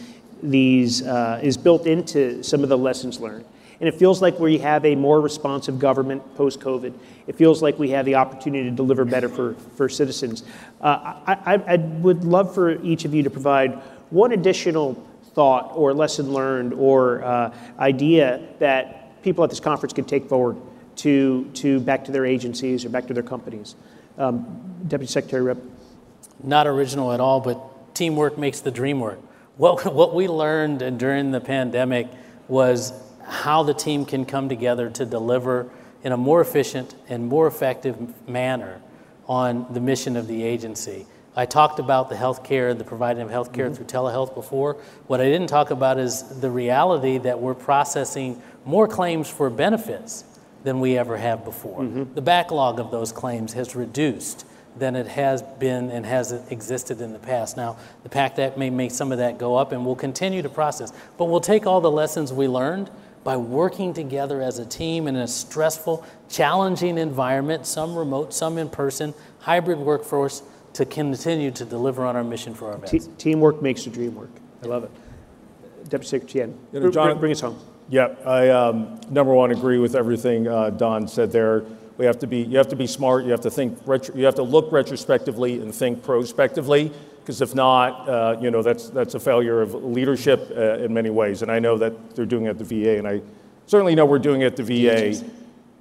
these 0.42 1.02
uh, 1.02 1.40
is 1.42 1.56
built 1.56 1.86
into 1.86 2.42
some 2.42 2.62
of 2.62 2.68
the 2.68 2.76
lessons 2.76 3.20
learned. 3.20 3.46
And 3.78 3.88
it 3.88 3.94
feels 3.94 4.22
like 4.22 4.38
we 4.38 4.58
have 4.58 4.84
a 4.86 4.94
more 4.94 5.20
responsive 5.20 5.78
government 5.78 6.22
post 6.36 6.60
COVID. 6.60 6.94
It 7.26 7.36
feels 7.36 7.62
like 7.62 7.78
we 7.78 7.90
have 7.90 8.06
the 8.06 8.14
opportunity 8.14 8.64
to 8.70 8.74
deliver 8.74 9.04
better 9.04 9.28
for, 9.28 9.54
for 9.76 9.88
citizens. 9.88 10.44
Uh, 10.80 11.20
I, 11.26 11.34
I, 11.44 11.54
I 11.74 11.76
would 11.76 12.24
love 12.24 12.54
for 12.54 12.82
each 12.82 13.04
of 13.04 13.12
you 13.12 13.22
to 13.22 13.28
provide 13.30 13.74
one 14.08 14.32
additional 14.32 14.94
thought 15.34 15.72
or 15.74 15.92
lesson 15.92 16.32
learned 16.32 16.72
or 16.72 17.22
uh, 17.22 17.54
idea 17.78 18.42
that 18.60 19.22
people 19.22 19.44
at 19.44 19.50
this 19.50 19.60
conference 19.60 19.92
can 19.92 20.06
take 20.06 20.26
forward 20.26 20.56
to, 20.96 21.50
to 21.54 21.80
back 21.80 22.04
to 22.06 22.12
their 22.12 22.26
agencies 22.26 22.84
or 22.84 22.88
back 22.88 23.06
to 23.06 23.14
their 23.14 23.22
companies. 23.22 23.74
Um, 24.18 24.84
Deputy 24.86 25.10
Secretary 25.10 25.42
Rep. 25.42 25.58
Not 26.42 26.66
original 26.66 27.12
at 27.12 27.20
all, 27.20 27.40
but 27.40 27.94
teamwork 27.94 28.38
makes 28.38 28.60
the 28.60 28.70
dream 28.70 29.00
work. 29.00 29.20
What, 29.56 29.92
what 29.94 30.14
we 30.14 30.28
learned 30.28 30.98
during 30.98 31.30
the 31.30 31.40
pandemic 31.40 32.08
was 32.48 32.92
how 33.24 33.62
the 33.62 33.74
team 33.74 34.04
can 34.04 34.24
come 34.24 34.48
together 34.48 34.90
to 34.90 35.04
deliver 35.06 35.70
in 36.02 36.12
a 36.12 36.16
more 36.16 36.40
efficient 36.40 36.94
and 37.08 37.26
more 37.26 37.46
effective 37.46 38.28
manner 38.28 38.80
on 39.26 39.66
the 39.72 39.80
mission 39.80 40.16
of 40.16 40.28
the 40.28 40.44
agency. 40.44 41.06
I 41.34 41.46
talked 41.46 41.78
about 41.78 42.08
the 42.08 42.14
healthcare, 42.14 42.76
the 42.76 42.84
providing 42.84 43.22
of 43.22 43.30
healthcare 43.30 43.66
mm-hmm. 43.66 43.74
through 43.74 43.86
telehealth 43.86 44.34
before. 44.34 44.74
What 45.06 45.20
I 45.20 45.24
didn't 45.24 45.48
talk 45.48 45.70
about 45.70 45.98
is 45.98 46.40
the 46.40 46.50
reality 46.50 47.18
that 47.18 47.40
we're 47.40 47.54
processing 47.54 48.40
more 48.64 48.86
claims 48.88 49.28
for 49.28 49.50
benefits 49.50 50.24
than 50.66 50.80
we 50.80 50.98
ever 50.98 51.16
have 51.16 51.44
before. 51.44 51.82
Mm-hmm. 51.82 52.14
The 52.14 52.22
backlog 52.22 52.80
of 52.80 52.90
those 52.90 53.12
claims 53.12 53.52
has 53.52 53.76
reduced 53.76 54.44
than 54.76 54.96
it 54.96 55.06
has 55.06 55.40
been 55.40 55.90
and 55.90 56.04
has 56.04 56.32
existed 56.50 57.00
in 57.00 57.12
the 57.12 57.20
past. 57.20 57.56
Now, 57.56 57.76
the 58.02 58.08
PACT 58.08 58.40
Act 58.40 58.58
may 58.58 58.68
make 58.68 58.90
some 58.90 59.12
of 59.12 59.18
that 59.18 59.38
go 59.38 59.54
up 59.54 59.70
and 59.70 59.86
we'll 59.86 59.94
continue 59.94 60.42
to 60.42 60.48
process, 60.48 60.92
but 61.16 61.26
we'll 61.26 61.40
take 61.40 61.66
all 61.66 61.80
the 61.80 61.90
lessons 61.90 62.32
we 62.32 62.48
learned 62.48 62.90
by 63.22 63.36
working 63.36 63.94
together 63.94 64.42
as 64.42 64.58
a 64.58 64.66
team 64.66 65.06
in 65.06 65.14
a 65.14 65.28
stressful, 65.28 66.04
challenging 66.28 66.98
environment, 66.98 67.64
some 67.64 67.94
remote, 67.94 68.34
some 68.34 68.58
in 68.58 68.68
person, 68.68 69.14
hybrid 69.38 69.78
workforce, 69.78 70.42
to 70.72 70.84
continue 70.84 71.52
to 71.52 71.64
deliver 71.64 72.04
on 72.04 72.16
our 72.16 72.24
mission 72.24 72.54
for 72.54 72.72
our 72.72 72.78
vets. 72.78 73.08
teamwork 73.18 73.62
makes 73.62 73.84
the 73.84 73.90
dream 73.90 74.16
work. 74.16 74.30
I 74.64 74.66
love 74.66 74.82
it. 74.82 74.90
Deputy 75.88 76.08
Secretary 76.08 76.46
Tien, 76.48 76.58
you 76.72 76.80
know, 76.80 76.90
John, 76.90 77.16
bring 77.20 77.30
us 77.30 77.40
home. 77.40 77.56
Yeah, 77.88 78.08
I 78.24 78.48
um, 78.48 79.00
number 79.10 79.32
one 79.32 79.52
agree 79.52 79.78
with 79.78 79.94
everything 79.94 80.48
uh, 80.48 80.70
Don 80.70 81.06
said 81.06 81.30
there. 81.30 81.64
We 81.98 82.04
have 82.04 82.18
to 82.18 82.26
be, 82.26 82.38
you 82.38 82.58
have 82.58 82.68
to 82.68 82.76
be 82.76 82.86
smart. 82.86 83.24
You 83.24 83.30
have 83.30 83.40
to 83.42 83.50
think, 83.50 83.78
you 84.14 84.24
have 84.24 84.34
to 84.34 84.42
look 84.42 84.72
retrospectively 84.72 85.60
and 85.60 85.74
think 85.74 86.02
prospectively. 86.02 86.92
Because 87.20 87.40
if 87.40 87.54
not, 87.54 88.08
uh, 88.08 88.36
you 88.40 88.50
know, 88.52 88.62
that's 88.62 88.88
that's 88.90 89.14
a 89.14 89.20
failure 89.20 89.60
of 89.60 89.74
leadership 89.74 90.48
uh, 90.56 90.78
in 90.78 90.94
many 90.94 91.10
ways. 91.10 91.42
And 91.42 91.50
I 91.50 91.58
know 91.58 91.76
that 91.78 92.14
they're 92.14 92.26
doing 92.26 92.44
it 92.44 92.50
at 92.50 92.58
the 92.58 92.64
VA, 92.64 92.98
and 92.98 93.08
I 93.08 93.20
certainly 93.66 93.96
know 93.96 94.04
we're 94.06 94.20
doing 94.20 94.42
it 94.42 94.46
at 94.46 94.56
the 94.56 94.62
VA. 94.62 95.24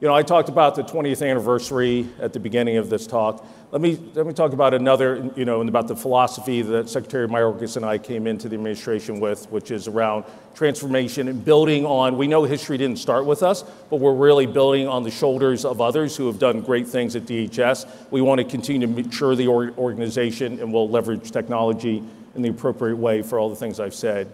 You 0.05 0.11
know, 0.11 0.15
I 0.17 0.21
talked 0.21 0.49
about 0.49 0.75
the 0.75 0.83
20th 0.83 1.27
anniversary 1.27 2.07
at 2.19 2.31
the 2.31 2.39
beginning 2.39 2.77
of 2.77 2.91
this 2.91 3.07
talk. 3.07 3.43
Let 3.71 3.81
me, 3.81 3.95
let 4.13 4.27
me 4.27 4.33
talk 4.33 4.53
about 4.53 4.75
another, 4.75 5.31
you 5.35 5.45
know, 5.45 5.61
about 5.61 5.87
the 5.87 5.95
philosophy 5.95 6.61
that 6.61 6.91
Secretary 6.91 7.27
Mayorkas 7.27 7.75
and 7.75 7.83
I 7.83 7.97
came 7.97 8.27
into 8.27 8.47
the 8.47 8.53
administration 8.53 9.19
with, 9.19 9.49
which 9.49 9.71
is 9.71 9.87
around 9.87 10.25
transformation 10.53 11.27
and 11.27 11.43
building 11.43 11.87
on. 11.87 12.19
We 12.19 12.27
know 12.27 12.43
history 12.43 12.77
didn't 12.77 12.99
start 12.99 13.25
with 13.25 13.41
us, 13.41 13.63
but 13.89 13.95
we're 13.95 14.13
really 14.13 14.45
building 14.45 14.87
on 14.87 15.01
the 15.01 15.09
shoulders 15.09 15.65
of 15.65 15.81
others 15.81 16.15
who 16.15 16.27
have 16.27 16.37
done 16.37 16.61
great 16.61 16.87
things 16.87 17.15
at 17.15 17.23
DHS. 17.23 18.11
We 18.11 18.21
want 18.21 18.37
to 18.37 18.45
continue 18.45 18.85
to 18.85 18.93
mature 18.93 19.35
the 19.35 19.47
organization, 19.47 20.59
and 20.59 20.71
we'll 20.71 20.87
leverage 20.87 21.31
technology 21.31 22.03
in 22.35 22.43
the 22.43 22.49
appropriate 22.49 22.97
way 22.97 23.23
for 23.23 23.39
all 23.39 23.49
the 23.49 23.55
things 23.55 23.79
I've 23.79 23.95
said. 23.95 24.31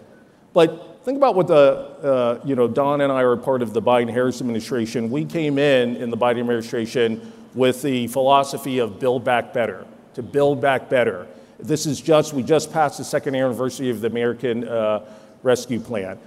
But 0.52 0.91
think 1.04 1.16
about 1.16 1.34
what 1.34 1.48
the, 1.48 1.54
uh, 1.56 2.40
you 2.44 2.54
know, 2.54 2.68
Don 2.68 3.00
and 3.00 3.12
I 3.12 3.22
are 3.22 3.36
part 3.36 3.62
of 3.62 3.72
the 3.72 3.82
Biden-Harris 3.82 4.40
administration. 4.40 5.10
We 5.10 5.24
came 5.24 5.58
in 5.58 5.96
in 5.96 6.10
the 6.10 6.16
Biden 6.16 6.40
administration 6.40 7.32
with 7.54 7.82
the 7.82 8.06
philosophy 8.08 8.78
of 8.78 9.00
build 9.00 9.24
back 9.24 9.52
better, 9.52 9.84
to 10.14 10.22
build 10.22 10.60
back 10.60 10.88
better. 10.88 11.26
This 11.58 11.86
is 11.86 12.00
just, 12.00 12.32
we 12.32 12.42
just 12.42 12.72
passed 12.72 12.98
the 12.98 13.04
second 13.04 13.34
anniversary 13.34 13.90
of 13.90 14.00
the 14.00 14.06
American 14.06 14.66
uh, 14.66 15.04
Rescue 15.42 15.80
Plan. 15.80 16.18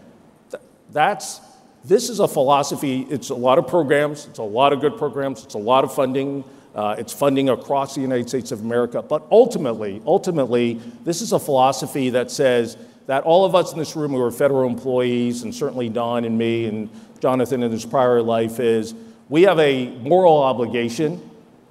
That's, 0.92 1.40
this 1.84 2.10
is 2.10 2.20
a 2.20 2.28
philosophy, 2.28 3.08
it's 3.10 3.30
a 3.30 3.36
lot 3.36 3.58
of 3.58 3.68
programs, 3.68 4.26
it's 4.28 4.40
a 4.40 4.44
lot 4.44 4.74
of 4.74 4.82
good 4.82 4.98
programs, 4.98 5.44
it's 5.44 5.56
a 5.56 5.60
lot 5.60 5.84
of 5.84 5.94
funding, 5.94 6.44
uh, 6.74 6.96
it's 6.98 7.14
funding 7.14 7.50
across 7.50 7.96
the 7.96 8.02
United 8.02 8.28
States 8.28 8.52
of 8.52 8.62
America. 8.62 9.02
But 9.02 9.26
ultimately, 9.32 10.02
ultimately, 10.06 10.82
this 11.04 11.22
is 11.22 11.32
a 11.32 11.40
philosophy 11.40 12.10
that 12.12 12.30
says 12.30 12.78
that 13.08 13.24
all 13.24 13.46
of 13.46 13.54
us 13.54 13.72
in 13.72 13.80
this 13.80 13.96
room 13.96 14.12
who 14.12 14.22
are 14.22 14.32
federal 14.32 14.68
employees, 14.68 15.44
and 15.44 15.54
certainly 15.54 15.90
Don 15.90 16.26
and 16.26 16.38
me 16.38 16.66
and 16.66 16.90
Jonathan 17.20 17.64
in 17.64 17.72
his 17.72 17.86
prior 17.86 18.22
life, 18.22 18.60
is 18.60 18.96
we 19.30 19.44
have 19.44 19.60
a 19.60 19.90
moral 19.98 20.38
obligation 20.38 21.22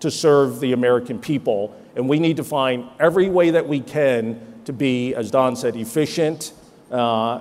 to 0.01 0.11
serve 0.11 0.61
the 0.61 0.73
American 0.73 1.19
people, 1.19 1.75
and 1.97 2.09
we 2.09 2.19
need 2.19 2.37
to 2.37 2.45
find 2.45 2.89
every 3.01 3.29
way 3.29 3.51
that 3.51 3.67
we 3.67 3.81
can 3.81 4.41
to 4.65 4.73
be, 4.73 5.15
as 5.15 5.31
Don 5.31 5.57
said, 5.57 5.77
efficient, 5.77 6.53
uh, 6.91 7.41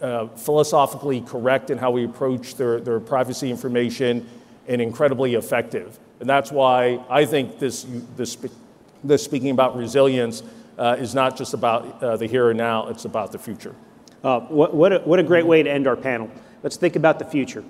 uh, 0.00 0.28
philosophically 0.28 1.20
correct 1.20 1.70
in 1.70 1.78
how 1.78 1.90
we 1.90 2.04
approach 2.04 2.54
their, 2.56 2.80
their 2.80 3.00
privacy 3.00 3.50
information, 3.50 4.28
and 4.68 4.80
incredibly 4.80 5.34
effective. 5.34 5.98
And 6.20 6.28
that's 6.28 6.52
why 6.52 7.04
I 7.08 7.24
think 7.24 7.58
this, 7.58 7.86
this, 8.16 8.36
this 9.02 9.24
speaking 9.24 9.50
about 9.50 9.76
resilience 9.76 10.42
uh, 10.80 10.96
is 10.98 11.14
not 11.14 11.36
just 11.36 11.52
about 11.52 12.02
uh, 12.02 12.16
the 12.16 12.26
here 12.26 12.48
and 12.50 12.58
now, 12.58 12.88
it's 12.88 13.04
about 13.04 13.30
the 13.30 13.38
future. 13.38 13.74
Uh, 14.24 14.40
what, 14.40 14.74
what, 14.74 14.92
a, 14.92 14.98
what 15.00 15.20
a 15.20 15.22
great 15.22 15.46
way 15.46 15.62
to 15.62 15.70
end 15.70 15.86
our 15.86 15.96
panel. 15.96 16.30
Let's 16.62 16.76
think 16.76 16.96
about 16.96 17.18
the 17.18 17.24
future. 17.24 17.62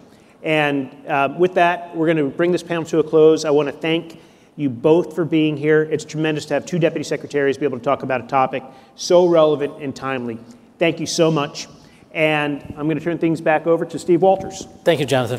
And 0.43 1.07
uh, 1.07 1.35
with 1.37 1.55
that, 1.55 1.95
we're 1.95 2.07
going 2.07 2.17
to 2.17 2.29
bring 2.29 2.53
this 2.53 2.63
panel 2.63 2.85
to 2.85 3.01
a 3.01 3.05
close. 3.05 3.45
I 3.45 3.51
want 3.51 3.67
to 3.67 3.73
thank 3.73 4.21
you 4.57 4.71
both 4.71 5.15
for 5.15 5.25
being 5.25 5.57
here. 5.57 5.83
It's 5.83 6.05
tremendous 6.05 6.47
to 6.47 6.55
have 6.55 6.65
two 6.65 6.79
deputy 6.79 7.05
secretaries 7.05 7.59
be 7.59 7.67
able 7.67 7.79
to 7.79 7.85
talk 7.85 8.03
about 8.03 8.23
a 8.23 8.27
topic 8.27 8.63
so 8.95 9.27
relevant 9.27 9.83
and 9.83 9.95
timely. 9.95 10.39
Thank 10.79 11.01
you 11.01 11.07
so 11.07 11.31
much. 11.31 11.67
And 12.13 12.63
I'm 12.77 12.87
going 12.87 12.99
to 12.99 13.05
turn 13.05 13.19
things 13.19 13.41
back 13.41 13.67
over 13.67 13.85
to 13.85 13.99
Steve 13.99 14.23
Walters. 14.23 14.67
Thank 14.85 15.01
you, 15.01 15.07
Jonathan. 15.07 15.39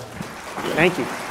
Thank 0.76 0.98
you. 0.98 1.31